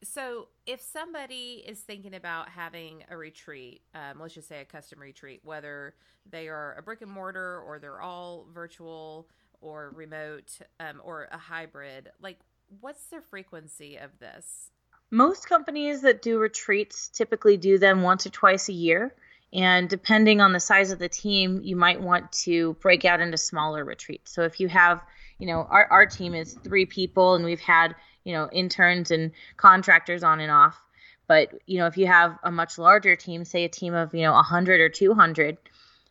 So, 0.03 0.49
if 0.65 0.81
somebody 0.81 1.63
is 1.67 1.81
thinking 1.81 2.15
about 2.15 2.49
having 2.49 3.05
a 3.11 3.17
retreat, 3.17 3.83
um, 3.95 4.19
let's 4.19 4.33
just 4.33 4.49
say 4.49 4.63
a 4.63 4.65
custom 4.65 4.99
retreat, 4.99 5.41
whether 5.45 5.95
they 6.25 6.49
are 6.49 6.75
a 6.79 6.83
brick 6.83 7.03
and 7.03 7.11
mortar 7.11 7.61
or 7.61 7.79
they're 7.79 8.01
all 8.01 8.47
virtual 8.51 9.29
or 9.61 9.93
remote 9.95 10.59
um, 10.79 11.03
or 11.05 11.29
a 11.31 11.37
hybrid, 11.37 12.11
like 12.19 12.39
what's 12.81 13.05
the 13.07 13.21
frequency 13.21 13.97
of 13.97 14.19
this? 14.21 14.71
Most 15.11 15.49
companies 15.49 16.03
that 16.03 16.23
do 16.23 16.39
retreats 16.39 17.09
typically 17.09 17.57
do 17.57 17.79
them 17.79 18.03
once 18.03 18.27
or 18.27 18.31
twice 18.31 18.69
a 18.69 18.73
year. 18.73 19.15
And 19.53 19.89
depending 19.89 20.41
on 20.41 20.53
the 20.53 20.61
size 20.61 20.93
of 20.93 21.01
the 21.01 21.09
team, 21.09 21.61
you 21.63 21.75
might 21.75 22.01
want 22.01 22.31
to 22.45 22.75
break 22.75 23.05
out 23.05 23.21
into 23.21 23.37
smaller 23.37 23.85
retreats. 23.85 24.33
So 24.33 24.43
if 24.43 24.61
you 24.61 24.69
have, 24.69 25.03
you 25.39 25.49
know, 25.49 25.67
our, 25.69 25.87
our 25.91 26.07
team 26.07 26.35
is 26.35 26.55
three 26.55 26.87
people 26.87 27.35
and 27.35 27.45
we've 27.45 27.61
had, 27.61 27.97
you 28.23 28.33
know, 28.33 28.49
interns 28.53 29.11
and 29.11 29.33
contractors 29.57 30.23
on 30.23 30.39
and 30.39 30.53
off. 30.53 30.81
But, 31.27 31.53
you 31.67 31.79
know, 31.79 31.87
if 31.87 31.97
you 31.97 32.07
have 32.07 32.39
a 32.45 32.51
much 32.53 32.79
larger 32.79 33.17
team, 33.17 33.45
say 33.45 33.65
a 33.65 33.69
team 33.69 33.95
of, 33.95 34.15
you 34.15 34.23
know, 34.23 34.33
100 34.33 34.81
or 34.81 34.89
200, 34.89 35.59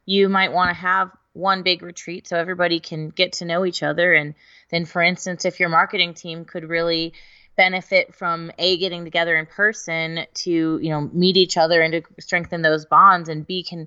you 0.06 0.28
might 0.28 0.52
want 0.52 0.70
to 0.70 0.76
have 0.76 1.12
one 1.34 1.64
big 1.64 1.82
retreat 1.82 2.28
so 2.28 2.38
everybody 2.38 2.80
can 2.80 3.10
get 3.10 3.34
to 3.34 3.46
know 3.46 3.66
each 3.66 3.84
other. 3.84 4.14
And 4.14 4.36
then, 4.70 4.86
for 4.86 5.02
instance, 5.02 5.46
if 5.46 5.60
your 5.60 5.70
marketing 5.70 6.14
team 6.14 6.46
could 6.46 6.68
really 6.68 7.14
benefit 7.60 8.15
from 8.15 8.50
a 8.58 8.78
getting 8.78 9.04
together 9.04 9.36
in 9.36 9.45
person 9.45 10.26
to 10.34 10.80
you 10.82 10.89
know 10.89 11.02
meet 11.12 11.36
each 11.36 11.58
other 11.58 11.82
and 11.82 11.91
to 11.91 12.02
strengthen 12.17 12.62
those 12.62 12.86
bonds 12.86 13.28
and 13.28 13.45
b 13.45 13.63
can 13.63 13.86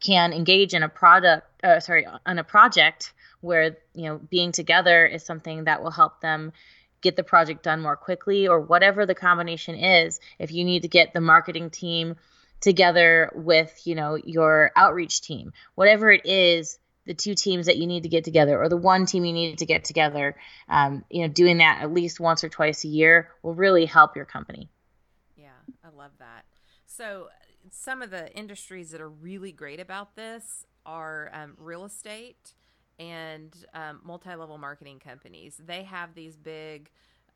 can 0.00 0.34
engage 0.34 0.74
in 0.74 0.82
a 0.82 0.88
product 0.90 1.46
uh, 1.64 1.80
sorry 1.80 2.06
on 2.26 2.38
a 2.38 2.44
project 2.44 3.14
where 3.40 3.78
you 3.94 4.04
know 4.04 4.20
being 4.28 4.52
together 4.52 5.06
is 5.06 5.24
something 5.24 5.64
that 5.64 5.82
will 5.82 5.90
help 5.90 6.20
them 6.20 6.52
get 7.00 7.16
the 7.16 7.22
project 7.22 7.62
done 7.62 7.80
more 7.80 7.96
quickly 7.96 8.48
or 8.48 8.60
whatever 8.60 9.06
the 9.06 9.14
combination 9.14 9.76
is. 9.76 10.20
If 10.38 10.52
you 10.52 10.64
need 10.64 10.82
to 10.82 10.88
get 10.88 11.14
the 11.14 11.20
marketing 11.20 11.70
team 11.70 12.16
together 12.60 13.30
with 13.34 13.80
you 13.84 13.94
know 13.94 14.16
your 14.16 14.72
outreach 14.76 15.20
team 15.20 15.52
whatever 15.74 16.10
it 16.10 16.24
is 16.24 16.78
the 17.06 17.14
two 17.14 17.34
teams 17.34 17.66
that 17.66 17.76
you 17.76 17.86
need 17.86 18.02
to 18.02 18.08
get 18.08 18.24
together 18.24 18.60
or 18.60 18.68
the 18.68 18.76
one 18.76 19.06
team 19.06 19.24
you 19.24 19.32
need 19.32 19.58
to 19.58 19.66
get 19.66 19.84
together 19.84 20.36
um, 20.68 21.04
you 21.10 21.22
know 21.22 21.28
doing 21.28 21.58
that 21.58 21.82
at 21.82 21.92
least 21.92 22.20
once 22.20 22.44
or 22.44 22.48
twice 22.48 22.84
a 22.84 22.88
year 22.88 23.30
will 23.42 23.54
really 23.54 23.86
help 23.86 24.16
your 24.16 24.24
company. 24.24 24.68
Yeah 25.36 25.50
i 25.84 25.88
love 25.96 26.12
that. 26.18 26.44
So 26.84 27.28
some 27.70 28.02
of 28.02 28.10
the 28.10 28.32
industries 28.36 28.90
that 28.90 29.00
are 29.00 29.10
really 29.10 29.52
great 29.52 29.80
about 29.80 30.16
this 30.16 30.66
are 30.84 31.30
um, 31.32 31.54
real 31.58 31.84
estate 31.84 32.54
and 32.98 33.54
um, 33.74 34.00
multi-level 34.04 34.56
marketing 34.56 35.00
companies. 35.00 35.60
They 35.64 35.82
have 35.82 36.14
these 36.14 36.36
big 36.36 36.90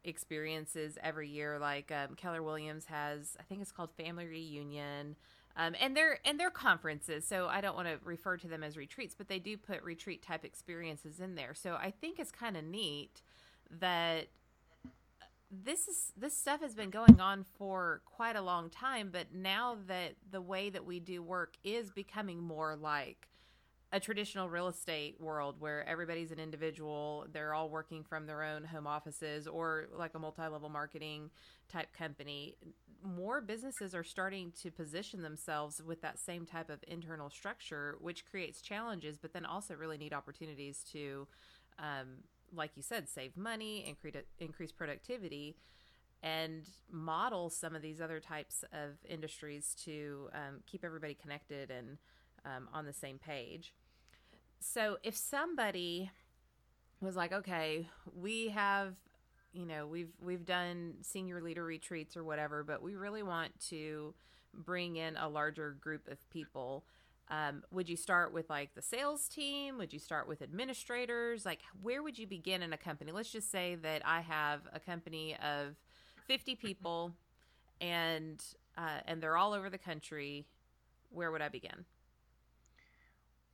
experiences 0.04 0.96
every 1.02 1.28
year 1.28 1.58
like 1.58 1.92
um, 1.92 2.14
keller 2.16 2.42
williams 2.42 2.86
has 2.86 3.36
i 3.38 3.42
think 3.42 3.60
it's 3.60 3.70
called 3.70 3.90
family 3.98 4.26
reunion 4.26 5.14
um, 5.60 5.74
and 5.78 5.94
they're 5.94 6.18
and 6.24 6.40
they're 6.40 6.50
conferences 6.50 7.26
so 7.26 7.46
i 7.48 7.60
don't 7.60 7.76
want 7.76 7.86
to 7.86 7.98
refer 8.04 8.36
to 8.36 8.48
them 8.48 8.62
as 8.62 8.76
retreats 8.76 9.14
but 9.16 9.28
they 9.28 9.38
do 9.38 9.56
put 9.56 9.82
retreat 9.82 10.22
type 10.22 10.44
experiences 10.44 11.20
in 11.20 11.34
there. 11.34 11.54
So 11.54 11.74
i 11.74 11.90
think 11.90 12.18
it's 12.18 12.32
kind 12.32 12.56
of 12.56 12.64
neat 12.64 13.22
that 13.80 14.28
this 15.50 15.88
is 15.88 16.12
this 16.16 16.36
stuff 16.36 16.60
has 16.60 16.74
been 16.74 16.90
going 16.90 17.20
on 17.20 17.44
for 17.58 18.00
quite 18.04 18.36
a 18.36 18.42
long 18.42 18.70
time 18.70 19.10
but 19.12 19.34
now 19.34 19.76
that 19.86 20.14
the 20.30 20.40
way 20.40 20.70
that 20.70 20.84
we 20.84 20.98
do 21.00 21.22
work 21.22 21.54
is 21.64 21.90
becoming 21.90 22.40
more 22.40 22.76
like 22.76 23.28
a 23.92 23.98
traditional 23.98 24.48
real 24.48 24.68
estate 24.68 25.16
world 25.20 25.56
where 25.58 25.88
everybody's 25.88 26.30
an 26.30 26.38
individual 26.38 27.26
they're 27.32 27.54
all 27.54 27.68
working 27.68 28.04
from 28.04 28.26
their 28.26 28.42
own 28.42 28.62
home 28.62 28.86
offices 28.86 29.48
or 29.48 29.88
like 29.96 30.14
a 30.14 30.18
multi-level 30.18 30.68
marketing 30.68 31.28
type 31.68 31.92
company 31.92 32.56
more 33.02 33.40
businesses 33.40 33.94
are 33.94 34.04
starting 34.04 34.52
to 34.62 34.70
position 34.70 35.22
themselves 35.22 35.82
with 35.82 36.00
that 36.02 36.18
same 36.18 36.44
type 36.46 36.70
of 36.70 36.78
internal 36.86 37.30
structure, 37.30 37.96
which 38.00 38.26
creates 38.26 38.60
challenges, 38.60 39.18
but 39.18 39.32
then 39.32 39.44
also 39.44 39.74
really 39.74 39.98
need 39.98 40.12
opportunities 40.12 40.84
to, 40.92 41.26
um, 41.78 42.18
like 42.54 42.72
you 42.76 42.82
said, 42.82 43.08
save 43.08 43.36
money, 43.36 43.84
increase 43.86 44.14
increase 44.38 44.72
productivity, 44.72 45.56
and 46.22 46.68
model 46.90 47.48
some 47.48 47.74
of 47.74 47.82
these 47.82 48.00
other 48.00 48.20
types 48.20 48.64
of 48.72 48.98
industries 49.08 49.74
to 49.84 50.28
um, 50.34 50.60
keep 50.66 50.84
everybody 50.84 51.14
connected 51.14 51.70
and 51.70 51.98
um, 52.44 52.68
on 52.72 52.84
the 52.84 52.92
same 52.92 53.18
page. 53.18 53.72
So 54.60 54.98
if 55.02 55.16
somebody 55.16 56.10
was 57.00 57.16
like, 57.16 57.32
okay, 57.32 57.88
we 58.14 58.48
have 58.48 58.94
you 59.52 59.66
know 59.66 59.86
we've 59.86 60.12
we've 60.22 60.44
done 60.44 60.94
senior 61.02 61.42
leader 61.42 61.64
retreats 61.64 62.16
or 62.16 62.22
whatever 62.22 62.62
but 62.62 62.82
we 62.82 62.94
really 62.94 63.24
want 63.24 63.50
to 63.58 64.14
bring 64.54 64.94
in 64.94 65.16
a 65.16 65.28
larger 65.28 65.76
group 65.80 66.06
of 66.06 66.18
people 66.30 66.84
um, 67.30 67.62
would 67.70 67.88
you 67.88 67.96
start 67.96 68.32
with 68.32 68.50
like 68.50 68.74
the 68.74 68.82
sales 68.82 69.28
team? 69.28 69.78
Would 69.78 69.92
you 69.92 70.00
start 70.00 70.26
with 70.26 70.42
administrators? 70.42 71.46
Like 71.46 71.60
where 71.80 72.02
would 72.02 72.18
you 72.18 72.26
begin 72.26 72.60
in 72.60 72.72
a 72.72 72.76
company? 72.76 73.12
Let's 73.12 73.30
just 73.30 73.52
say 73.52 73.76
that 73.76 74.02
i 74.04 74.20
have 74.20 74.62
a 74.72 74.80
company 74.80 75.36
of 75.36 75.76
50 76.26 76.56
people 76.56 77.12
and 77.80 78.42
uh, 78.76 79.00
and 79.06 79.22
they're 79.22 79.36
all 79.36 79.52
over 79.52 79.70
the 79.70 79.78
country. 79.78 80.44
Where 81.10 81.30
would 81.30 81.42
i 81.42 81.48
begin 81.48 81.84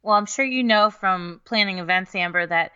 well 0.07 0.17
i'm 0.17 0.27
sure 0.27 0.45
you 0.45 0.63
know 0.63 0.91
from 0.91 1.41
planning 1.45 1.79
events 1.79 2.15
amber 2.15 2.47
that 2.47 2.73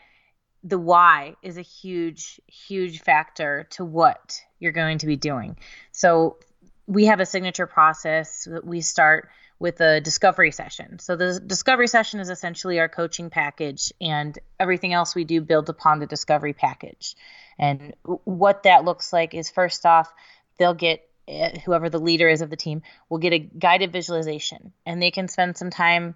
the 0.63 0.79
why 0.79 1.37
is 1.43 1.57
a 1.57 1.63
huge, 1.63 2.41
huge 2.47 3.01
factor 3.01 3.67
to 3.71 3.85
what 3.85 4.41
you're 4.59 4.73
going 4.73 4.99
to 4.99 5.07
be 5.07 5.17
doing. 5.17 5.57
So 5.93 6.39
we 6.87 7.07
have 7.07 7.21
a 7.21 7.27
signature 7.27 7.67
process 7.67 8.45
that 8.45 8.65
we 8.65 8.81
start 8.81 9.31
with 9.59 9.81
a 9.81 10.01
discovery 10.01 10.51
session. 10.51 10.99
So 10.99 11.17
the 11.17 11.39
discovery 11.39 11.87
session 11.87 12.21
is 12.21 12.31
essentially 12.31 12.79
our 12.79 12.89
coaching 12.89 13.31
package, 13.31 13.93
and 14.01 14.39
everything 14.59 14.93
else 14.93 15.15
we 15.15 15.25
do 15.25 15.41
builds 15.41 15.69
upon 15.69 15.99
the 15.99 16.07
discovery 16.07 16.55
package. 16.55 17.15
And 17.59 17.95
what 18.25 18.63
that 18.63 18.85
looks 18.85 19.13
like 19.13 19.35
is 19.35 19.51
first 19.51 19.85
off, 19.85 20.13
they'll 20.59 20.75
get 20.75 21.07
eh, 21.29 21.59
whoever 21.61 21.91
the 21.91 21.99
leader 21.99 22.29
is 22.29 22.41
of 22.41 22.49
the 22.49 22.57
team 22.57 22.83
will 23.11 23.19
get 23.19 23.35
a 23.35 23.39
guided 23.39 23.93
visualization, 23.93 24.73
and 24.87 25.01
they 25.01 25.11
can 25.11 25.29
spend 25.29 25.59
some 25.59 25.71
time 25.71 26.15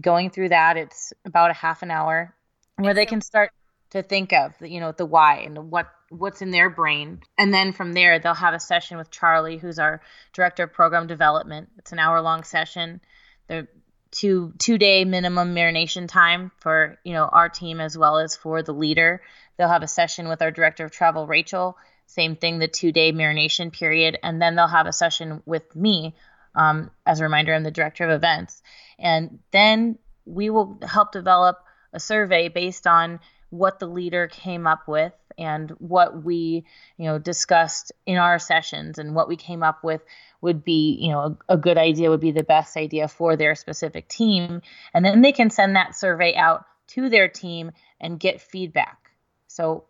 going 0.00 0.30
through 0.30 0.50
that. 0.50 0.76
It's 0.76 1.12
about 1.24 1.50
a 1.50 1.54
half 1.54 1.82
an 1.82 1.90
hour 1.90 2.34
where 2.76 2.94
they 2.94 3.06
can 3.06 3.20
start 3.20 3.50
to 3.90 4.02
think 4.02 4.32
of, 4.32 4.52
you 4.60 4.80
know, 4.80 4.92
the 4.92 5.06
why 5.06 5.38
and 5.38 5.70
what 5.70 5.88
what's 6.10 6.42
in 6.42 6.50
their 6.50 6.70
brain. 6.70 7.20
And 7.38 7.52
then 7.52 7.72
from 7.72 7.92
there, 7.92 8.18
they'll 8.18 8.34
have 8.34 8.54
a 8.54 8.60
session 8.60 8.98
with 8.98 9.10
Charlie, 9.10 9.58
who's 9.58 9.78
our 9.78 10.00
director 10.32 10.64
of 10.64 10.72
program 10.72 11.06
development. 11.06 11.70
It's 11.78 11.92
an 11.92 11.98
hour 11.98 12.20
long 12.20 12.44
session. 12.44 13.00
They're 13.46 13.68
two 14.10 14.52
two 14.58 14.78
day 14.78 15.04
minimum 15.04 15.54
marination 15.54 16.08
time 16.08 16.52
for 16.60 16.98
you 17.04 17.12
know 17.12 17.24
our 17.24 17.48
team 17.48 17.80
as 17.80 17.98
well 17.98 18.18
as 18.18 18.36
for 18.36 18.62
the 18.62 18.72
leader. 18.72 19.22
They'll 19.56 19.68
have 19.68 19.82
a 19.82 19.88
session 19.88 20.28
with 20.28 20.42
our 20.42 20.50
director 20.50 20.84
of 20.84 20.90
travel, 20.92 21.26
Rachel. 21.26 21.76
Same 22.06 22.36
thing, 22.36 22.58
the 22.58 22.68
two 22.68 22.92
day 22.92 23.12
marination 23.12 23.72
period, 23.72 24.18
and 24.22 24.40
then 24.40 24.56
they'll 24.56 24.66
have 24.66 24.86
a 24.86 24.92
session 24.92 25.42
with 25.46 25.74
me. 25.74 26.14
Um, 26.54 26.90
as 27.04 27.20
a 27.20 27.24
reminder, 27.24 27.54
I'm 27.54 27.64
the 27.64 27.70
director 27.70 28.04
of 28.04 28.10
events, 28.10 28.62
and 28.98 29.38
then 29.50 29.98
we 30.24 30.50
will 30.50 30.78
help 30.82 31.12
develop 31.12 31.58
a 31.92 32.00
survey 32.00 32.48
based 32.48 32.86
on 32.86 33.20
what 33.50 33.78
the 33.78 33.86
leader 33.86 34.26
came 34.26 34.66
up 34.66 34.88
with 34.88 35.12
and 35.38 35.70
what 35.78 36.24
we 36.24 36.64
you 36.96 37.04
know 37.04 37.18
discussed 37.18 37.92
in 38.06 38.16
our 38.16 38.38
sessions 38.38 38.98
and 38.98 39.14
what 39.14 39.28
we 39.28 39.36
came 39.36 39.62
up 39.62 39.82
with 39.84 40.02
would 40.40 40.64
be 40.64 40.98
you 41.00 41.10
know 41.10 41.36
a, 41.48 41.54
a, 41.54 41.56
good 41.56 41.78
idea 41.78 42.10
would 42.10 42.20
be 42.20 42.30
the 42.30 42.42
best 42.42 42.76
idea 42.76 43.08
for 43.08 43.36
their 43.36 43.54
specific 43.54 44.08
team. 44.08 44.60
And 44.92 45.04
then 45.04 45.22
they 45.22 45.32
can 45.32 45.50
send 45.50 45.76
that 45.76 45.96
survey 45.96 46.34
out 46.34 46.64
to 46.88 47.08
their 47.08 47.28
team 47.28 47.72
and 48.00 48.20
get 48.20 48.40
feedback. 48.40 49.10
So 49.48 49.84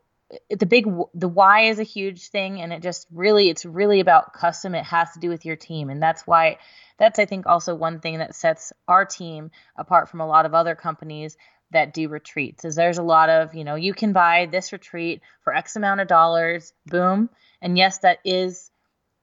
the 0.51 0.67
big 0.67 0.87
the 1.15 1.29
why 1.29 1.63
is 1.63 1.79
a 1.79 1.85
huge 1.85 2.29
thing 2.29 2.61
and 2.61 2.73
it 2.73 2.83
just 2.83 3.07
really 3.13 3.51
it's 3.51 3.65
really 3.65 4.01
about 4.01 4.33
custom. 4.33 4.75
It 4.75 4.85
has 4.85 5.13
to 5.13 5.21
do 5.21 5.29
with 5.29 5.45
your 5.45 5.57
team 5.57 5.91
and 5.91 6.03
that's 6.03 6.27
why 6.27 6.59
that's 6.99 7.19
i 7.19 7.25
think 7.25 7.47
also 7.47 7.75
one 7.75 8.01
thing 8.01 8.19
that 8.19 8.35
sets 8.35 8.73
our 8.89 9.05
team 9.05 9.51
apart 9.77 10.09
from 10.09 10.21
a 10.21 10.27
lot 10.27 10.47
of 10.47 10.55
other 10.55 10.75
companies 10.75 11.37
that 11.73 11.93
do 11.93 12.09
retreats 12.09 12.65
is 12.65 12.77
there's 12.77 12.99
a 12.99 13.03
lot 13.03 13.29
of 13.29 13.55
you 13.55 13.65
know 13.65 13.75
you 13.75 13.93
can 13.95 14.13
buy 14.13 14.47
this 14.47 14.73
retreat 14.73 15.21
for 15.43 15.55
x 15.55 15.77
amount 15.77 16.01
of 16.01 16.09
dollars 16.09 16.73
boom 16.87 17.29
and 17.61 17.77
yes 17.77 17.99
that 17.99 18.19
is 18.25 18.71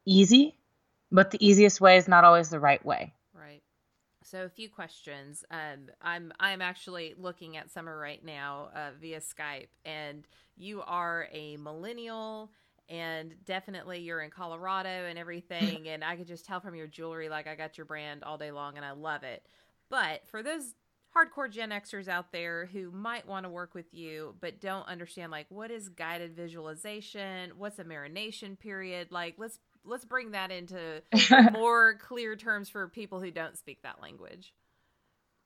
easy 0.06 0.56
but 1.12 1.32
the 1.32 1.46
easiest 1.46 1.80
way 1.82 1.98
is 1.98 2.08
not 2.08 2.24
always 2.24 2.50
the 2.50 2.60
right 2.60 2.86
way 2.86 3.14
so 4.24 4.44
a 4.46 4.50
few 4.50 4.70
questions. 4.70 5.44
Um, 5.52 5.90
i'm 6.02 6.34
i'm 6.40 6.62
actually 6.62 7.14
looking 7.18 7.58
at 7.58 7.70
summer 7.72 7.98
right 7.98 8.24
now 8.24 8.70
uh, 8.76 8.92
via 9.00 9.20
skype 9.20 9.68
and 9.86 10.28
you 10.58 10.82
are 10.82 11.28
a 11.32 11.58
millennial 11.58 12.52
and 12.90 13.34
definitely 13.46 14.00
you're 14.00 14.22
in 14.22 14.30
colorado 14.30 14.90
and 14.90 15.18
everything 15.18 15.88
and 15.88 16.04
i 16.04 16.16
could 16.16 16.28
just 16.28 16.46
tell 16.46 16.60
from 16.60 16.76
your 16.76 16.88
jewelry 16.88 17.30
like 17.30 17.48
i 17.48 17.56
got 17.56 17.78
your 17.78 17.86
brand 17.86 18.24
all 18.24 18.38
day 18.38 18.52
long 18.52 18.78
and 18.78 18.86
i 18.86 18.92
love 18.92 19.24
it. 19.24 19.46
But 19.90 20.26
for 20.28 20.42
those 20.42 20.74
hardcore 21.16 21.50
Gen 21.50 21.72
Xers 21.72 22.08
out 22.08 22.32
there 22.32 22.68
who 22.68 22.92
might 22.92 23.28
want 23.28 23.46
to 23.46 23.50
work 23.50 23.74
with 23.74 23.94
you 23.94 24.36
but 24.40 24.62
don't 24.62 24.88
understand 24.88 25.32
like 25.32 25.48
what 25.50 25.72
is 25.72 25.90
guided 25.90 26.36
visualization, 26.36 27.52
what's 27.58 27.80
a 27.80 27.84
marination 27.84 28.58
period? 28.58 29.12
Like 29.12 29.36
let's 29.38 29.60
let's 29.86 30.06
bring 30.06 30.32
that 30.32 30.52
into 30.52 31.02
more 31.54 31.96
clear 31.96 32.36
terms 32.36 32.70
for 32.70 32.88
people 32.88 33.20
who 33.20 33.32
don't 33.32 33.58
speak 33.58 33.82
that 33.84 34.02
language. 34.02 34.54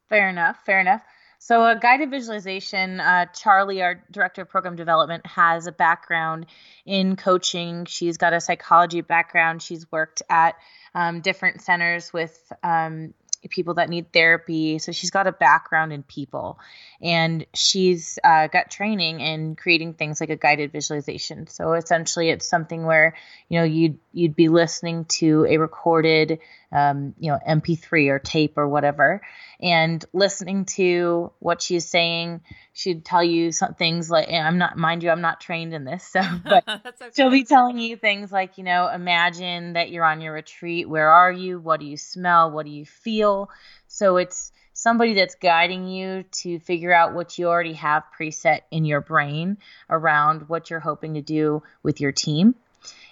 Fair 0.10 0.30
enough. 0.30 0.58
Fair 0.66 0.80
enough. 0.80 1.02
So, 1.40 1.66
a 1.66 1.78
guided 1.78 2.10
visualization, 2.10 3.00
uh, 3.00 3.26
Charlie, 3.28 3.82
our 3.82 4.04
director 4.10 4.44
of 4.44 4.50
program 4.50 4.76
development, 4.76 5.26
has 5.28 5.68
a 5.68 5.72
background 5.72 6.46
in 6.86 7.16
coaching. 7.16 7.86
She's 7.86 8.18
got 8.18 8.34
a 8.34 8.40
psychology 8.40 9.02
background. 9.02 9.62
She's 9.62 9.92
worked 9.92 10.22
at 10.30 10.56
um, 10.94 11.22
different 11.22 11.62
centers 11.62 12.14
with 12.14 12.52
um, 12.64 13.14
people 13.50 13.76
that 13.76 13.90
need 13.90 14.12
therapy. 14.12 14.80
So 14.80 14.92
she's 14.92 15.12
got 15.12 15.28
a 15.28 15.32
background 15.32 15.94
in 15.94 16.04
people, 16.04 16.60
and 17.02 17.46
she's 17.54 18.20
uh, 18.24 18.48
got 18.48 18.72
training 18.72 19.20
in 19.20 19.56
creating 19.56 19.94
things 19.94 20.20
like 20.20 20.30
a 20.30 20.36
guided 20.36 20.72
visualization. 20.72 21.48
So 21.48 21.74
essentially, 21.74 22.30
it's 22.30 22.48
something 22.48 22.86
where 22.86 23.16
you 23.50 23.60
know 23.60 23.66
you'd 23.66 24.00
you'd 24.14 24.36
be 24.36 24.50
listening 24.50 25.06
to 25.06 25.46
a 25.50 25.58
recorded 25.58 26.40
um, 26.72 27.14
you 27.20 27.32
know 27.32 27.40
MP3 27.48 28.10
or 28.10 28.20
tape 28.20 28.58
or 28.58 28.68
whatever, 28.68 29.22
and 29.62 30.04
listening 30.14 30.66
to 30.66 31.32
what 31.40 31.62
she's 31.62 31.86
saying. 31.86 32.42
She'd 32.74 33.06
tell 33.06 33.24
you 33.24 33.52
some 33.52 33.74
things 33.74 34.10
like, 34.10 34.30
I'm 34.30 34.58
not, 34.58 34.78
mind 34.78 35.04
you, 35.04 35.10
I'm 35.10 35.22
not 35.22 35.40
trained 35.42 35.74
in 35.74 35.86
this, 35.86 36.04
so, 36.04 36.22
but 36.44 36.68
okay. 36.68 37.10
she'll 37.16 37.32
be 37.32 37.44
telling 37.44 37.78
you 37.80 37.96
things 37.96 38.32
like, 38.32 38.58
you 38.58 38.64
know, 38.64 38.90
imagine 38.90 39.74
that 39.74 39.92
you're 39.92 40.06
on 40.06 40.22
your 40.22 40.34
retreat. 40.34 40.90
Where 40.90 41.10
are 41.10 41.32
you? 41.32 41.60
What 41.60 41.80
do 41.80 41.86
you 41.86 41.98
smell? 41.98 42.52
What 42.52 42.66
do 42.66 42.72
you 42.72 42.86
feel? 42.86 43.50
So 43.88 44.18
it's 44.18 44.52
somebody 44.74 45.14
that's 45.14 45.36
guiding 45.36 45.88
you 45.88 46.24
to 46.32 46.60
figure 46.60 46.94
out 46.94 47.14
what 47.14 47.38
you 47.40 47.48
already 47.48 47.74
have 47.74 48.04
preset 48.20 48.62
in 48.72 48.84
your 48.84 49.00
brain 49.00 49.58
around 49.90 50.50
what 50.50 50.70
you're 50.70 50.82
hoping 50.82 51.14
to 51.14 51.22
do 51.22 51.64
with 51.82 52.02
your 52.02 52.12
team. 52.12 52.56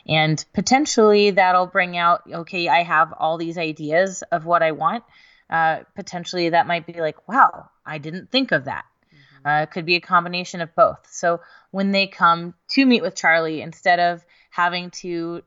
And 0.05 0.43
potentially 0.53 1.31
that'll 1.31 1.67
bring 1.67 1.95
out, 1.95 2.23
okay, 2.29 2.67
I 2.67 2.83
have 2.83 3.13
all 3.13 3.37
these 3.37 3.57
ideas 3.57 4.23
of 4.31 4.45
what 4.45 4.61
I 4.61 4.71
want. 4.71 5.05
Uh, 5.49 5.79
potentially 5.95 6.49
that 6.49 6.67
might 6.67 6.85
be 6.85 6.93
like, 6.93 7.27
wow, 7.27 7.69
I 7.85 7.97
didn't 7.97 8.31
think 8.31 8.51
of 8.51 8.65
that. 8.65 8.85
Mm-hmm. 9.13 9.47
Uh, 9.47 9.61
it 9.63 9.71
could 9.71 9.85
be 9.85 9.95
a 9.95 10.01
combination 10.01 10.61
of 10.61 10.73
both. 10.75 11.07
So 11.11 11.41
when 11.71 11.91
they 11.91 12.07
come 12.07 12.53
to 12.71 12.85
meet 12.85 13.01
with 13.01 13.15
Charlie, 13.15 13.61
instead 13.61 13.99
of 13.99 14.25
having 14.49 14.91
to 14.91 15.43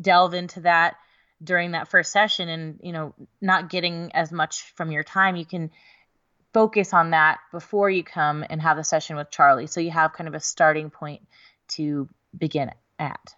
delve 0.00 0.34
into 0.34 0.60
that 0.60 0.96
during 1.42 1.72
that 1.72 1.88
first 1.88 2.12
session 2.12 2.48
and 2.48 2.80
you 2.82 2.92
know 2.92 3.14
not 3.40 3.70
getting 3.70 4.10
as 4.14 4.30
much 4.30 4.72
from 4.76 4.90
your 4.90 5.02
time 5.02 5.36
you 5.36 5.44
can 5.44 5.70
focus 6.52 6.92
on 6.92 7.10
that 7.10 7.38
before 7.52 7.88
you 7.88 8.02
come 8.02 8.44
and 8.48 8.60
have 8.60 8.76
the 8.76 8.84
session 8.84 9.16
with 9.16 9.30
Charlie 9.30 9.66
so 9.66 9.80
you 9.80 9.90
have 9.90 10.12
kind 10.12 10.28
of 10.28 10.34
a 10.34 10.40
starting 10.40 10.90
point 10.90 11.22
to 11.68 12.08
begin 12.36 12.70
at 12.98 13.34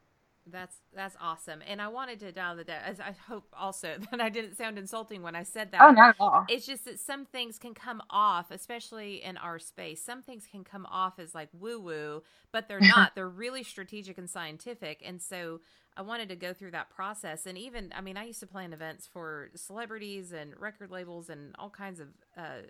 that's 0.50 0.76
that's 0.94 1.16
awesome, 1.20 1.60
and 1.66 1.80
I 1.80 1.88
wanted 1.88 2.20
to 2.20 2.32
dial 2.32 2.56
the. 2.56 2.64
I 2.72 3.14
hope 3.28 3.44
also 3.56 3.96
that 4.10 4.20
I 4.20 4.28
didn't 4.28 4.56
sound 4.56 4.78
insulting 4.78 5.22
when 5.22 5.36
I 5.36 5.44
said 5.44 5.70
that. 5.72 5.80
Oh, 5.82 5.90
not 5.90 6.10
at 6.10 6.16
all. 6.20 6.44
It's 6.48 6.66
just 6.66 6.84
that 6.86 6.98
some 6.98 7.24
things 7.26 7.58
can 7.58 7.74
come 7.74 8.02
off, 8.10 8.50
especially 8.50 9.22
in 9.22 9.36
our 9.36 9.58
space. 9.58 10.04
Some 10.04 10.22
things 10.22 10.46
can 10.50 10.64
come 10.64 10.86
off 10.86 11.18
as 11.18 11.34
like 11.34 11.48
woo 11.52 11.78
woo, 11.80 12.22
but 12.52 12.68
they're 12.68 12.80
not. 12.96 13.14
they're 13.14 13.28
really 13.28 13.62
strategic 13.62 14.18
and 14.18 14.28
scientific, 14.28 15.02
and 15.04 15.22
so 15.22 15.60
I 15.96 16.02
wanted 16.02 16.28
to 16.30 16.36
go 16.36 16.52
through 16.52 16.72
that 16.72 16.90
process. 16.90 17.46
And 17.46 17.56
even, 17.58 17.92
I 17.94 18.00
mean, 18.00 18.16
I 18.16 18.24
used 18.24 18.40
to 18.40 18.46
plan 18.46 18.72
events 18.72 19.06
for 19.12 19.50
celebrities 19.54 20.32
and 20.32 20.58
record 20.58 20.90
labels 20.90 21.28
and 21.28 21.54
all 21.58 21.70
kinds 21.70 22.00
of, 22.00 22.08
uh, 22.36 22.62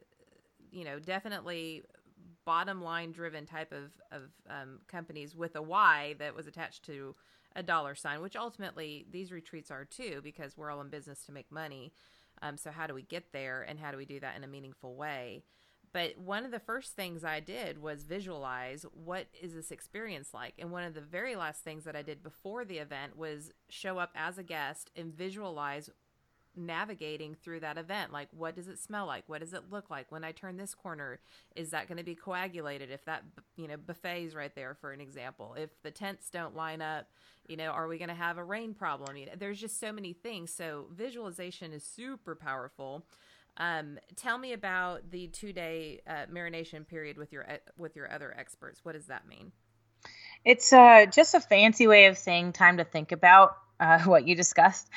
you 0.71 0.85
know, 0.85 0.99
definitely 0.99 1.83
bottom 2.45 2.83
line 2.83 3.13
driven 3.13 3.47
type 3.47 3.73
of 3.73 3.93
of 4.11 4.23
um, 4.51 4.81
companies 4.89 5.35
with 5.37 5.55
a 5.57 5.63
Y 5.63 6.15
that 6.19 6.35
was 6.35 6.47
attached 6.47 6.85
to 6.85 7.15
a 7.55 7.63
dollar 7.63 7.95
sign, 7.95 8.21
which 8.21 8.37
ultimately 8.37 9.07
these 9.11 9.33
retreats 9.33 9.71
are 9.71 9.85
too, 9.85 10.21
because 10.23 10.57
we're 10.57 10.71
all 10.71 10.81
in 10.81 10.89
business 10.89 11.25
to 11.27 11.33
make 11.33 11.51
money. 11.51 11.93
Um, 12.41 12.57
so, 12.57 12.71
how 12.71 12.87
do 12.87 12.95
we 12.95 13.03
get 13.03 13.33
there 13.33 13.63
and 13.63 13.79
how 13.79 13.91
do 13.91 13.97
we 13.97 14.05
do 14.05 14.21
that 14.21 14.37
in 14.37 14.45
a 14.45 14.49
meaningful 14.49 14.97
way? 14.97 15.45
But 15.93 16.17
one 16.17 16.45
of 16.45 16.51
the 16.51 16.59
first 16.59 16.97
things 16.97 17.23
I 17.23 17.41
did 17.41 17.81
was 17.81 18.05
visualize 18.05 18.87
what 18.93 19.27
is 19.41 19.55
this 19.55 19.71
experience 19.71 20.33
like. 20.33 20.55
And 20.59 20.73
one 20.73 20.85
of 20.85 20.95
the 20.95 21.03
very 21.03 21.37
last 21.37 21.63
things 21.63 21.85
that 21.85 21.95
I 21.95 22.03
did 22.03 22.23
before 22.23 22.65
the 22.65 22.79
event 22.79 23.17
was 23.17 23.53
show 23.69 23.99
up 23.99 24.11
as 24.15 24.39
a 24.39 24.43
guest 24.43 24.91
and 24.97 25.13
visualize 25.13 25.91
navigating 26.57 27.35
through 27.35 27.61
that 27.61 27.79
event. 27.79 28.13
Like 28.13 28.29
what 28.33 28.55
does 28.55 28.69
it 28.69 28.79
smell 28.79 29.07
like? 29.07 29.25
What 29.27 29.41
does 29.41 29.53
it 29.53 29.65
look 29.71 29.91
like? 29.91 30.11
When 30.11 30.25
i 30.25 30.33
turn 30.33 30.57
this 30.57 30.75
corner 30.75 31.21
is 31.57 31.71
that 31.71 31.89
going 31.89 31.99
to 31.99 32.05
be 32.05 32.15
coagulated? 32.15 32.91
If 32.91 33.05
that 33.07 33.25
you 33.57 33.69
know 33.69 33.77
buffet 33.77 34.25
is 34.25 34.35
right 34.35 34.55
there 34.55 34.75
for 34.81 34.93
an 34.93 35.01
example. 35.01 35.55
If 35.59 35.71
the 35.83 35.91
tents 35.91 36.31
don't 36.31 36.55
line 36.57 36.83
up 36.83 37.07
you 37.49 37.57
know 37.57 37.69
are 37.69 37.89
we 37.89 37.99
going 37.99 38.09
to 38.09 38.15
have 38.15 38.39
a 38.39 38.45
rain 38.45 38.75
problem? 38.75 39.17
You 39.17 39.27
know 39.27 39.33
there's 39.39 39.61
just 39.61 39.81
so 39.81 39.93
many 39.93 40.13
things. 40.13 40.53
So 40.53 40.87
visualization 40.93 41.73
is 41.73 41.85
super 41.85 42.35
powerful. 42.35 43.05
Um, 43.59 43.99
tell 44.17 44.39
me 44.39 44.55
about 44.55 45.11
the 45.11 45.27
two 45.29 45.53
day 45.53 46.01
uh, 46.07 46.27
marination 46.33 46.87
period 46.87 47.19
with 47.19 47.33
your 47.33 47.47
with 47.77 47.97
your 47.97 48.11
other 48.11 48.35
experts. 48.37 48.81
What 48.83 48.93
does 48.93 49.07
that 49.07 49.27
mean? 49.29 49.53
It's 50.45 50.73
uh, 50.73 51.07
just 51.07 51.35
a 51.35 51.41
fancy 51.41 51.87
way 51.87 52.07
of 52.07 52.19
saying 52.19 52.53
time 52.53 52.79
to 52.79 52.85
think 52.85 53.13
about 53.13 53.57
uh, 53.79 54.01
what 54.05 54.27
you 54.27 54.35
discussed. 54.35 54.89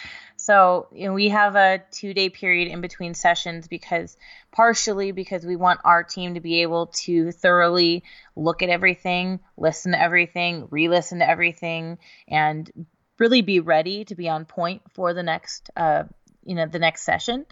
So 0.46 0.88
you 0.92 1.08
know, 1.08 1.14
we 1.14 1.30
have 1.30 1.56
a 1.56 1.82
two 1.92 2.14
day 2.14 2.30
period 2.30 2.68
in 2.68 2.80
between 2.80 3.16
sessions 3.16 3.68
because 3.68 4.16
partially 4.52 5.12
because 5.12 5.44
we 5.44 5.56
want 5.56 5.80
our 5.84 6.04
team 6.04 6.36
to 6.36 6.40
be 6.40 6.62
able 6.62 6.88
to 7.06 7.32
thoroughly 7.32 8.04
look 8.36 8.62
at 8.62 8.70
everything, 8.70 9.40
listen 9.58 9.94
to 9.94 10.00
everything, 10.00 10.68
re 10.70 10.88
listen 10.88 11.18
to 11.20 11.28
everything, 11.28 11.98
and 12.28 12.72
really 13.18 13.42
be 13.42 13.60
ready 13.60 14.06
to 14.06 14.14
be 14.14 14.30
on 14.30 14.46
point 14.46 14.84
for 14.94 15.16
the 15.16 15.24
next 15.24 15.72
uh, 15.76 16.04
you 16.44 16.54
know 16.54 16.68
the 16.68 16.80
next 16.80 17.02
session. 17.02 17.48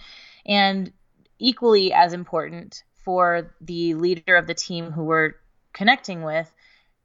And 0.46 0.94
equally 1.40 1.94
as 1.94 2.14
important 2.14 2.84
for 3.04 3.56
the 3.60 3.96
leader 3.96 4.36
of 4.36 4.46
the 4.46 4.54
team 4.54 4.92
who 4.92 5.06
we're 5.06 5.34
connecting 5.74 6.22
with 6.22 6.54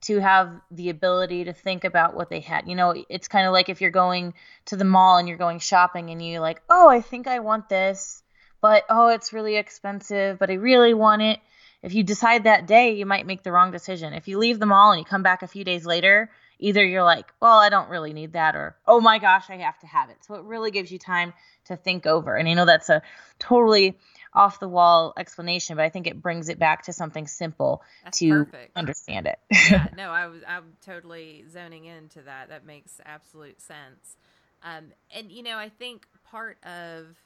to 0.00 0.20
have 0.20 0.61
the 0.70 0.90
ability 0.90 1.44
to 1.44 1.52
think 1.52 1.84
about 1.84 2.14
what 2.14 2.30
they 2.30 2.40
had. 2.40 2.68
You 2.68 2.76
know, 2.76 2.94
it's 3.08 3.28
kind 3.28 3.46
of 3.46 3.52
like 3.52 3.68
if 3.68 3.80
you're 3.80 3.90
going 3.90 4.34
to 4.66 4.76
the 4.76 4.84
mall 4.84 5.18
and 5.18 5.28
you're 5.28 5.37
going 5.37 5.58
shopping 5.58 6.11
and 6.11 6.24
you're 6.24 6.40
like, 6.40 6.62
oh, 6.68 6.88
I 6.88 7.00
think 7.00 7.26
I 7.26 7.40
want 7.40 7.68
this, 7.68 8.22
but 8.61 8.84
oh, 8.88 9.08
it's 9.08 9.32
really 9.32 9.56
expensive, 9.56 10.38
but 10.38 10.50
I 10.50 10.54
really 10.54 10.94
want 10.94 11.22
it. 11.22 11.40
If 11.82 11.94
you 11.94 12.02
decide 12.02 12.44
that 12.44 12.66
day, 12.66 12.94
you 12.94 13.06
might 13.06 13.26
make 13.26 13.42
the 13.42 13.52
wrong 13.52 13.70
decision. 13.70 14.12
If 14.12 14.28
you 14.28 14.38
leave 14.38 14.58
the 14.58 14.66
mall 14.66 14.92
and 14.92 14.98
you 14.98 15.04
come 15.04 15.22
back 15.22 15.42
a 15.42 15.48
few 15.48 15.64
days 15.64 15.87
later, 15.87 16.30
either 16.58 16.84
you're 16.84 17.04
like, 17.04 17.32
well, 17.40 17.58
I 17.58 17.68
don't 17.68 17.88
really 17.88 18.12
need 18.12 18.32
that, 18.32 18.56
or 18.56 18.76
oh 18.87 19.00
my 19.00 19.18
gosh, 19.18 19.48
I 19.48 19.56
have 19.58 19.78
to 19.80 19.87
have 19.87 20.11
it. 20.11 20.16
So 20.22 20.34
it 20.34 20.42
really 20.44 20.72
gives 20.72 20.90
you 20.90 20.98
time 20.98 21.32
to 21.66 21.76
think 21.76 22.06
over. 22.06 22.34
And 22.34 22.48
I 22.48 22.54
know 22.54 22.64
that's 22.64 22.88
a 22.88 23.02
totally 23.38 23.96
off 24.32 24.60
the 24.60 24.68
wall 24.68 25.12
explanation, 25.16 25.76
but 25.76 25.84
I 25.84 25.88
think 25.88 26.06
it 26.06 26.20
brings 26.20 26.48
it 26.48 26.58
back 26.58 26.84
to 26.84 26.92
something 26.92 27.26
simple 27.26 27.82
That's 28.04 28.18
to 28.18 28.44
perfect. 28.44 28.76
understand 28.76 29.26
it. 29.26 29.38
yeah, 29.70 29.88
no, 29.96 30.10
I 30.10 30.26
was 30.26 30.42
I'm 30.46 30.74
totally 30.84 31.44
zoning 31.50 31.86
into 31.86 32.22
that. 32.22 32.48
That 32.50 32.64
makes 32.64 33.00
absolute 33.04 33.60
sense. 33.60 34.16
Um, 34.62 34.92
and 35.14 35.30
you 35.30 35.42
know, 35.42 35.56
I 35.56 35.68
think 35.68 36.06
part 36.24 36.58
of 36.64 37.16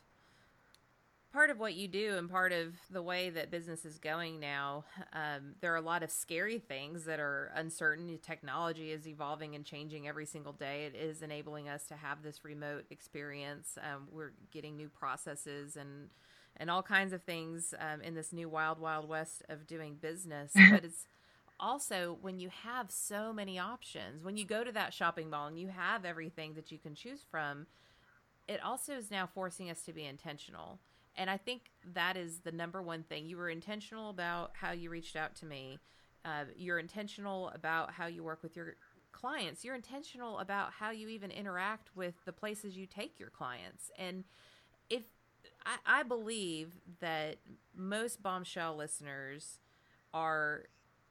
part 1.33 1.49
of 1.49 1.59
what 1.59 1.75
you 1.75 1.89
do 1.89 2.17
and 2.19 2.31
part 2.31 2.53
of 2.53 2.75
the 2.91 3.01
way 3.01 3.31
that 3.31 3.51
business 3.51 3.87
is 3.87 3.99
going 3.99 4.39
now, 4.39 4.85
um, 5.15 5.55
there 5.61 5.73
are 5.73 5.77
a 5.77 5.83
lot 5.83 6.03
of 6.03 6.11
scary 6.11 6.59
things 6.59 7.07
that 7.07 7.21
are 7.21 7.51
uncertain. 7.55 8.19
Technology 8.23 8.91
is 8.93 9.09
evolving 9.09 9.55
and 9.55 9.65
changing 9.65 10.07
every 10.07 10.27
single 10.27 10.53
day. 10.53 10.85
It 10.85 10.95
is 10.95 11.23
enabling 11.23 11.69
us 11.69 11.87
to 11.87 11.97
have 11.97 12.23
this 12.23 12.45
remote 12.45 12.85
experience. 12.91 13.79
Um, 13.79 14.09
we're 14.13 14.35
getting 14.53 14.77
new 14.77 14.91
processes 14.91 15.77
and 15.77 16.11
and 16.57 16.71
all 16.71 16.83
kinds 16.83 17.13
of 17.13 17.23
things 17.23 17.75
um, 17.79 18.01
in 18.03 18.15
this 18.15 18.33
new 18.33 18.49
wild, 18.49 18.79
wild 18.79 19.09
west 19.09 19.43
of 19.49 19.67
doing 19.67 19.95
business. 19.95 20.53
but 20.71 20.85
it's 20.85 21.07
also 21.59 22.19
when 22.21 22.39
you 22.39 22.51
have 22.65 22.91
so 22.91 23.33
many 23.33 23.59
options, 23.59 24.25
when 24.25 24.37
you 24.37 24.45
go 24.45 24.65
to 24.65 24.73
that 24.73 24.93
shopping 24.93 25.31
mall 25.31 25.47
and 25.47 25.59
you 25.59 25.69
have 25.69 26.05
everything 26.05 26.55
that 26.55 26.71
you 26.73 26.79
can 26.79 26.95
choose 26.95 27.25
from, 27.31 27.67
it 28.49 28.63
also 28.63 28.95
is 28.95 29.11
now 29.11 29.29
forcing 29.33 29.71
us 29.71 29.83
to 29.83 29.93
be 29.93 30.05
intentional. 30.05 30.79
And 31.17 31.31
I 31.31 31.37
think 31.37 31.71
that 31.95 32.17
is 32.17 32.41
the 32.41 32.53
number 32.53 32.83
one 32.83 33.03
thing. 33.03 33.27
You 33.27 33.37
were 33.37 33.51
intentional 33.51 34.11
about 34.11 34.53
how 34.55 34.73
you 34.73 34.91
reached 34.91 35.17
out 35.17 35.37
to 35.37 35.47
me. 35.47 35.79
Uh, 36.25 36.45
you're 36.57 36.79
intentional 36.79 37.51
about 37.55 37.93
how 37.93 38.07
you 38.07 38.25
work 38.25 38.43
with 38.43 38.57
your 38.57 38.77
clients. 39.13 39.65
You're 39.65 39.75
intentional 39.75 40.39
about 40.39 40.73
how 40.73 40.91
you 40.91 41.09
even 41.09 41.31
interact 41.31 41.91
with 41.95 42.15
the 42.25 42.33
places 42.33 42.77
you 42.77 42.87
take 42.87 43.21
your 43.21 43.31
clients. 43.31 43.91
And 43.99 44.25
if 44.89 45.03
I, 45.65 46.01
I 46.01 46.03
believe 46.03 46.75
that 47.01 47.37
most 47.75 48.23
bombshell 48.23 48.77
listeners 48.77 49.59
are 50.13 50.65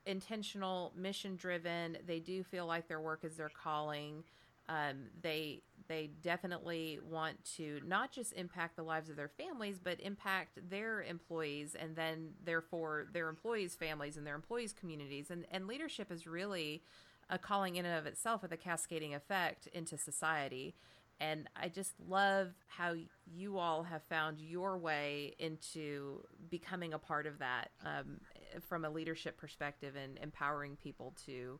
intentional, 0.05 0.93
mission 0.95 1.35
driven. 1.35 1.97
They 2.05 2.19
do 2.19 2.43
feel 2.43 2.65
like 2.65 2.87
their 2.87 2.99
work 3.01 3.23
is 3.23 3.37
their 3.37 3.49
calling. 3.49 4.23
Um, 4.69 5.07
they 5.21 5.61
they 5.87 6.09
definitely 6.21 6.99
want 7.09 7.43
to 7.57 7.81
not 7.85 8.11
just 8.11 8.31
impact 8.33 8.77
the 8.77 8.83
lives 8.83 9.09
of 9.09 9.15
their 9.17 9.27
families, 9.27 9.79
but 9.83 9.99
impact 9.99 10.59
their 10.69 11.01
employees, 11.03 11.75
and 11.75 11.95
then 11.95 12.29
therefore 12.45 13.07
their 13.11 13.27
employees' 13.27 13.75
families 13.75 14.15
and 14.17 14.25
their 14.25 14.35
employees' 14.35 14.73
communities. 14.73 15.29
And 15.29 15.45
and 15.51 15.67
leadership 15.67 16.11
is 16.11 16.25
really 16.27 16.83
a 17.29 17.37
calling 17.37 17.75
in 17.75 17.85
and 17.85 17.97
of 17.97 18.05
itself 18.05 18.41
with 18.41 18.51
a 18.51 18.57
cascading 18.57 19.13
effect 19.13 19.67
into 19.73 19.97
society. 19.97 20.75
And 21.21 21.47
I 21.55 21.69
just 21.69 21.93
love 22.09 22.47
how 22.67 22.95
you 23.31 23.59
all 23.59 23.83
have 23.83 24.01
found 24.09 24.41
your 24.41 24.79
way 24.79 25.35
into 25.37 26.25
becoming 26.49 26.93
a 26.93 26.99
part 26.99 27.27
of 27.27 27.37
that 27.37 27.69
um, 27.85 28.19
from 28.67 28.85
a 28.85 28.89
leadership 28.89 29.37
perspective 29.37 29.95
and 29.95 30.17
empowering 30.17 30.77
people 30.77 31.13
to 31.27 31.59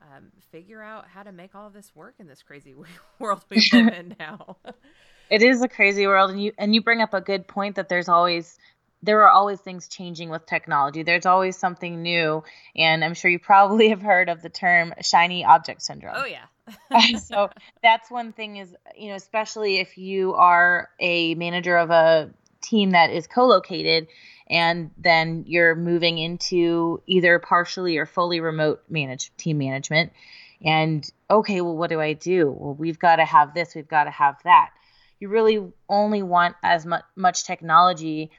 um, 0.00 0.30
figure 0.50 0.82
out 0.82 1.06
how 1.06 1.22
to 1.22 1.32
make 1.32 1.54
all 1.54 1.66
of 1.66 1.74
this 1.74 1.94
work 1.94 2.14
in 2.18 2.26
this 2.26 2.42
crazy 2.42 2.74
world 3.18 3.44
we 3.50 3.68
live 3.74 3.92
in 3.92 4.16
now. 4.18 4.56
it 5.30 5.42
is 5.42 5.60
a 5.60 5.68
crazy 5.68 6.06
world, 6.06 6.30
and 6.30 6.42
you 6.42 6.52
and 6.56 6.74
you 6.74 6.82
bring 6.82 7.02
up 7.02 7.12
a 7.12 7.20
good 7.20 7.46
point 7.46 7.76
that 7.76 7.90
there's 7.90 8.08
always 8.08 8.58
there 9.02 9.22
are 9.22 9.30
always 9.30 9.60
things 9.60 9.86
changing 9.86 10.30
with 10.30 10.46
technology. 10.46 11.02
There's 11.02 11.26
always 11.26 11.58
something 11.58 12.02
new, 12.02 12.42
and 12.74 13.04
I'm 13.04 13.12
sure 13.12 13.30
you 13.30 13.38
probably 13.38 13.88
have 13.90 14.00
heard 14.00 14.30
of 14.30 14.40
the 14.40 14.48
term 14.48 14.94
shiny 15.02 15.44
object 15.44 15.82
syndrome. 15.82 16.14
Oh 16.16 16.24
yeah. 16.24 16.46
so 17.18 17.50
that's 17.82 18.10
one 18.10 18.32
thing 18.32 18.56
is, 18.56 18.74
you 18.96 19.08
know, 19.08 19.14
especially 19.14 19.78
if 19.78 19.98
you 19.98 20.34
are 20.34 20.88
a 21.00 21.34
manager 21.34 21.76
of 21.76 21.90
a 21.90 22.30
team 22.62 22.90
that 22.90 23.10
is 23.10 23.26
co-located 23.26 24.06
and 24.48 24.90
then 24.96 25.44
you're 25.46 25.74
moving 25.74 26.18
into 26.18 27.02
either 27.06 27.38
partially 27.38 27.96
or 27.96 28.06
fully 28.06 28.40
remote 28.40 28.82
manage 28.88 29.34
team 29.36 29.58
management 29.58 30.12
and 30.64 31.10
okay 31.30 31.60
well 31.60 31.76
what 31.76 31.90
do 31.90 32.00
i 32.00 32.14
do? 32.14 32.50
Well 32.50 32.74
we've 32.74 32.98
got 32.98 33.16
to 33.16 33.24
have 33.24 33.54
this 33.54 33.74
we've 33.74 33.88
got 33.88 34.04
to 34.04 34.10
have 34.10 34.36
that. 34.44 34.70
You 35.20 35.28
really 35.28 35.72
only 35.88 36.22
want 36.22 36.56
as 36.62 36.84
much, 36.84 37.04
much 37.16 37.44
technology 37.44 38.30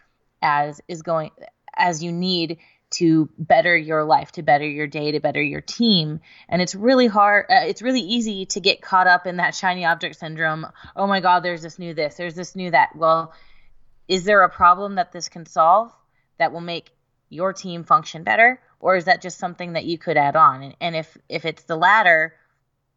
as 0.41 0.81
is 0.87 1.01
going 1.01 1.31
as 1.75 2.03
you 2.03 2.11
need 2.11 2.57
to 2.97 3.29
better 3.37 3.75
your 3.75 4.03
life, 4.03 4.31
to 4.33 4.43
better 4.43 4.67
your 4.67 4.87
day, 4.87 5.11
to 5.11 5.19
better 5.19 5.41
your 5.41 5.61
team. 5.61 6.19
And 6.47 6.61
it's 6.61 6.75
really 6.75 7.07
hard, 7.07 7.45
uh, 7.49 7.65
it's 7.65 7.81
really 7.81 8.01
easy 8.01 8.45
to 8.47 8.59
get 8.59 8.81
caught 8.81 9.07
up 9.07 9.27
in 9.27 9.37
that 9.37 9.55
shiny 9.55 9.85
object 9.85 10.17
syndrome. 10.17 10.65
Oh 10.95 11.07
my 11.07 11.19
God, 11.19 11.41
there's 11.41 11.61
this 11.61 11.79
new 11.79 11.93
this, 11.93 12.15
there's 12.15 12.35
this 12.35 12.55
new 12.55 12.71
that. 12.71 12.95
Well, 12.95 13.33
is 14.07 14.23
there 14.23 14.43
a 14.43 14.49
problem 14.49 14.95
that 14.95 15.11
this 15.11 15.29
can 15.29 15.45
solve 15.45 15.91
that 16.37 16.51
will 16.51 16.61
make 16.61 16.91
your 17.29 17.53
team 17.53 17.83
function 17.83 18.23
better? 18.23 18.61
Or 18.79 18.95
is 18.95 19.05
that 19.05 19.21
just 19.21 19.39
something 19.39 19.73
that 19.73 19.85
you 19.85 19.97
could 19.97 20.17
add 20.17 20.35
on? 20.35 20.61
And, 20.61 20.75
and 20.79 20.95
if, 20.95 21.17
if 21.27 21.45
it's 21.45 21.63
the 21.63 21.75
latter, 21.75 22.35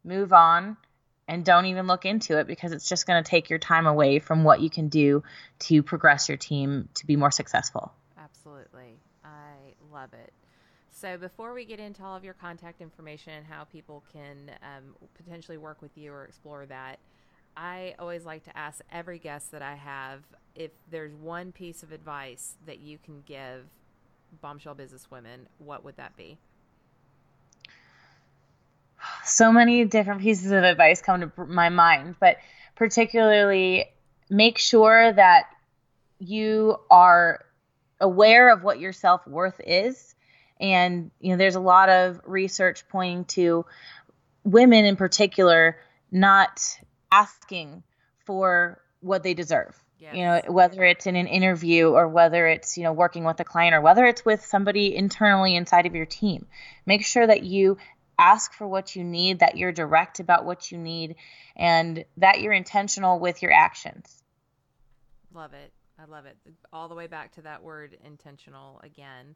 move 0.03 0.33
on 0.33 0.77
and 1.27 1.43
don't 1.43 1.65
even 1.65 1.87
look 1.87 2.05
into 2.05 2.37
it 2.39 2.47
because 2.47 2.71
it's 2.71 2.87
just 2.87 3.05
going 3.05 3.23
to 3.23 3.29
take 3.29 3.49
your 3.49 3.59
time 3.59 3.85
away 3.85 4.19
from 4.19 4.43
what 4.43 4.61
you 4.61 4.69
can 4.69 4.89
do 4.89 5.23
to 5.59 5.83
progress 5.83 6.29
your 6.29 6.37
team 6.37 6.89
to 6.95 7.05
be 7.05 7.15
more 7.15 7.31
successful. 7.31 7.91
Love 9.99 10.13
it. 10.13 10.31
So, 10.91 11.17
before 11.17 11.53
we 11.53 11.65
get 11.65 11.77
into 11.77 12.03
all 12.03 12.15
of 12.15 12.23
your 12.23 12.33
contact 12.33 12.79
information 12.79 13.33
and 13.33 13.45
how 13.45 13.65
people 13.65 14.01
can 14.13 14.49
um, 14.63 14.95
potentially 15.17 15.57
work 15.57 15.81
with 15.81 15.97
you 15.97 16.13
or 16.13 16.23
explore 16.23 16.65
that, 16.67 16.99
I 17.57 17.95
always 17.99 18.25
like 18.25 18.45
to 18.45 18.57
ask 18.57 18.79
every 18.93 19.19
guest 19.19 19.51
that 19.51 19.61
I 19.61 19.75
have 19.75 20.21
if 20.55 20.71
there's 20.89 21.13
one 21.13 21.51
piece 21.51 21.83
of 21.83 21.91
advice 21.91 22.55
that 22.65 22.79
you 22.79 22.97
can 22.97 23.23
give 23.25 23.65
bombshell 24.41 24.73
business 24.73 25.11
women, 25.11 25.47
what 25.57 25.83
would 25.83 25.97
that 25.97 26.15
be? 26.15 26.37
So 29.25 29.51
many 29.51 29.83
different 29.83 30.21
pieces 30.21 30.51
of 30.51 30.63
advice 30.63 31.01
come 31.01 31.19
to 31.19 31.45
my 31.45 31.67
mind, 31.67 32.15
but 32.21 32.37
particularly 32.77 33.89
make 34.29 34.59
sure 34.59 35.11
that 35.11 35.47
you 36.19 36.77
are 36.89 37.43
aware 37.99 38.51
of 38.51 38.63
what 38.63 38.79
your 38.79 38.93
self 38.93 39.25
worth 39.27 39.59
is. 39.65 40.15
And, 40.59 41.11
you 41.19 41.31
know, 41.31 41.37
there's 41.37 41.55
a 41.55 41.61
lot 41.61 41.89
of 41.89 42.19
research 42.25 42.87
pointing 42.89 43.25
to 43.25 43.65
women 44.43 44.85
in 44.85 44.95
particular 44.95 45.77
not 46.11 46.61
asking 47.11 47.83
for 48.25 48.81
what 48.99 49.23
they 49.23 49.33
deserve. 49.33 49.81
Yes. 49.99 50.15
You 50.15 50.25
know, 50.25 50.41
whether 50.47 50.83
it's 50.83 51.07
in 51.07 51.15
an 51.15 51.27
interview 51.27 51.89
or 51.89 52.07
whether 52.07 52.47
it's, 52.47 52.77
you 52.77 52.83
know, 52.83 52.93
working 52.93 53.25
with 53.25 53.39
a 53.39 53.43
client 53.43 53.75
or 53.75 53.81
whether 53.81 54.05
it's 54.05 54.23
with 54.23 54.45
somebody 54.45 54.95
internally 54.95 55.55
inside 55.55 55.85
of 55.85 55.95
your 55.95 56.05
team. 56.05 56.47
Make 56.85 57.05
sure 57.05 57.27
that 57.27 57.43
you 57.43 57.77
ask 58.17 58.53
for 58.53 58.67
what 58.67 58.95
you 58.95 59.03
need, 59.03 59.39
that 59.39 59.57
you're 59.57 59.71
direct 59.71 60.19
about 60.19 60.45
what 60.45 60.71
you 60.71 60.77
need, 60.77 61.15
and 61.55 62.05
that 62.17 62.41
you're 62.41 62.53
intentional 62.53 63.19
with 63.19 63.41
your 63.41 63.51
actions. 63.51 64.23
Love 65.33 65.53
it. 65.53 65.71
I 66.01 66.05
love 66.09 66.25
it. 66.25 66.37
All 66.71 66.87
the 66.87 66.95
way 66.95 67.07
back 67.07 67.33
to 67.33 67.41
that 67.41 67.63
word 67.63 67.97
intentional 68.05 68.79
again. 68.83 69.35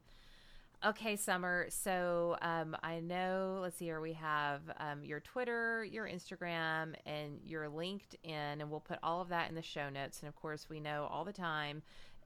Okay, 0.84 1.16
Summer. 1.16 1.66
So 1.70 2.36
um, 2.42 2.76
I 2.82 3.00
know, 3.00 3.60
let's 3.62 3.78
see 3.78 3.86
here, 3.86 4.00
we 4.00 4.12
have 4.14 4.60
um, 4.78 5.02
your 5.02 5.20
Twitter, 5.20 5.82
your 5.84 6.06
Instagram, 6.06 6.94
and 7.06 7.40
your 7.42 7.68
LinkedIn, 7.68 8.00
and 8.24 8.70
we'll 8.70 8.80
put 8.80 8.98
all 9.02 9.22
of 9.22 9.28
that 9.30 9.48
in 9.48 9.54
the 9.54 9.62
show 9.62 9.88
notes. 9.88 10.20
And 10.20 10.28
of 10.28 10.36
course, 10.36 10.68
we 10.68 10.80
know 10.80 11.08
all 11.10 11.24
the 11.24 11.32
time. 11.32 11.82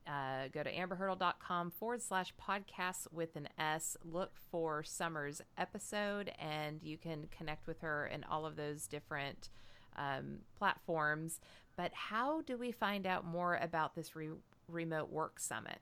Uh, 0.09 0.48
go 0.53 0.62
to 0.62 0.72
amberhurdle.com 0.74 1.70
forward 1.70 2.03
slash 2.03 2.33
podcasts 2.40 3.07
with 3.12 3.37
an 3.37 3.48
S. 3.59 3.96
Look 4.05 4.33
for 4.51 4.83
Summer's 4.83 5.42
episode, 5.57 6.33
and 6.38 6.83
you 6.83 6.96
can 6.96 7.29
connect 7.31 7.66
with 7.66 7.81
her 7.81 8.07
in 8.07 8.24
all 8.24 8.46
of 8.46 8.57
those 8.57 8.87
different 8.87 9.51
um, 9.96 10.38
platforms. 10.57 11.40
But 11.78 11.92
how 11.94 12.40
do 12.40 12.56
we 12.56 12.72
find 12.72 13.06
out 13.06 13.24
more 13.24 13.54
about 13.54 13.94
this 13.94 14.16
re- 14.16 14.30
remote 14.66 15.10
work 15.12 15.38
summit? 15.38 15.78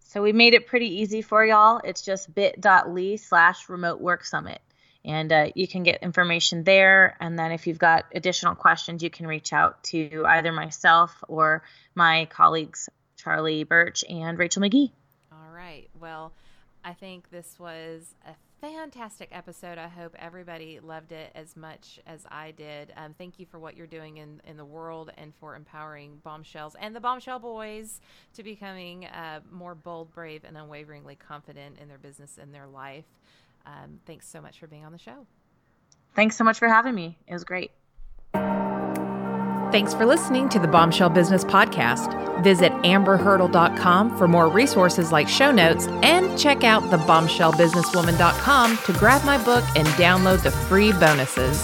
So 0.00 0.20
we 0.22 0.32
made 0.32 0.54
it 0.54 0.66
pretty 0.66 1.02
easy 1.02 1.22
for 1.22 1.46
y'all. 1.46 1.80
It's 1.84 2.02
just 2.02 2.34
bit.ly 2.34 3.14
slash 3.14 3.68
remote 3.68 4.00
work 4.00 4.24
summit. 4.24 4.60
And 5.04 5.32
uh, 5.32 5.46
you 5.54 5.68
can 5.68 5.84
get 5.84 6.02
information 6.02 6.64
there. 6.64 7.16
And 7.20 7.38
then 7.38 7.52
if 7.52 7.68
you've 7.68 7.78
got 7.78 8.06
additional 8.12 8.56
questions, 8.56 9.00
you 9.00 9.08
can 9.08 9.28
reach 9.28 9.52
out 9.52 9.84
to 9.84 10.24
either 10.26 10.50
myself 10.50 11.22
or 11.28 11.62
my 11.94 12.24
colleagues, 12.24 12.88
Charlie 13.16 13.62
Birch 13.62 14.02
and 14.10 14.36
Rachel 14.36 14.62
McGee. 14.62 14.90
All 15.30 15.54
right. 15.54 15.88
Well, 16.00 16.32
I 16.84 16.92
think 16.94 17.30
this 17.30 17.54
was 17.56 18.16
a 18.26 18.34
fantastic 18.60 19.28
episode. 19.32 19.78
I 19.78 19.88
hope 19.88 20.14
everybody 20.18 20.80
loved 20.80 21.12
it 21.12 21.30
as 21.34 21.56
much 21.56 22.00
as 22.06 22.26
I 22.30 22.52
did. 22.52 22.92
Um, 22.96 23.14
thank 23.16 23.38
you 23.38 23.46
for 23.46 23.58
what 23.58 23.76
you're 23.76 23.86
doing 23.86 24.18
in, 24.18 24.40
in 24.46 24.56
the 24.56 24.64
world 24.64 25.10
and 25.16 25.34
for 25.34 25.54
empowering 25.54 26.20
bombshells 26.24 26.76
and 26.80 26.94
the 26.94 27.00
bombshell 27.00 27.38
boys 27.38 28.00
to 28.34 28.42
becoming 28.42 29.06
uh, 29.06 29.40
more 29.50 29.74
bold, 29.74 30.12
brave, 30.12 30.42
and 30.44 30.56
unwaveringly 30.56 31.16
confident 31.16 31.78
in 31.80 31.88
their 31.88 31.98
business 31.98 32.38
and 32.40 32.54
their 32.54 32.66
life. 32.66 33.06
Um, 33.66 34.00
thanks 34.06 34.28
so 34.28 34.40
much 34.40 34.58
for 34.58 34.66
being 34.66 34.84
on 34.84 34.92
the 34.92 34.98
show. 34.98 35.26
Thanks 36.14 36.36
so 36.36 36.44
much 36.44 36.58
for 36.58 36.68
having 36.68 36.94
me. 36.94 37.18
It 37.26 37.32
was 37.32 37.44
great. 37.44 37.70
Thanks 39.70 39.92
for 39.92 40.06
listening 40.06 40.48
to 40.48 40.58
the 40.58 40.66
Bombshell 40.66 41.10
Business 41.10 41.44
Podcast. 41.44 42.42
Visit 42.42 42.72
amberhurdle.com 42.84 44.16
for 44.16 44.26
more 44.26 44.48
resources 44.48 45.12
like 45.12 45.28
show 45.28 45.50
notes 45.50 45.86
and 46.02 46.38
check 46.38 46.64
out 46.64 46.82
thebombshellbusinesswoman.com 46.84 48.78
to 48.78 48.92
grab 48.94 49.24
my 49.24 49.36
book 49.44 49.64
and 49.76 49.86
download 49.88 50.42
the 50.42 50.50
free 50.50 50.92
bonuses. 50.92 51.62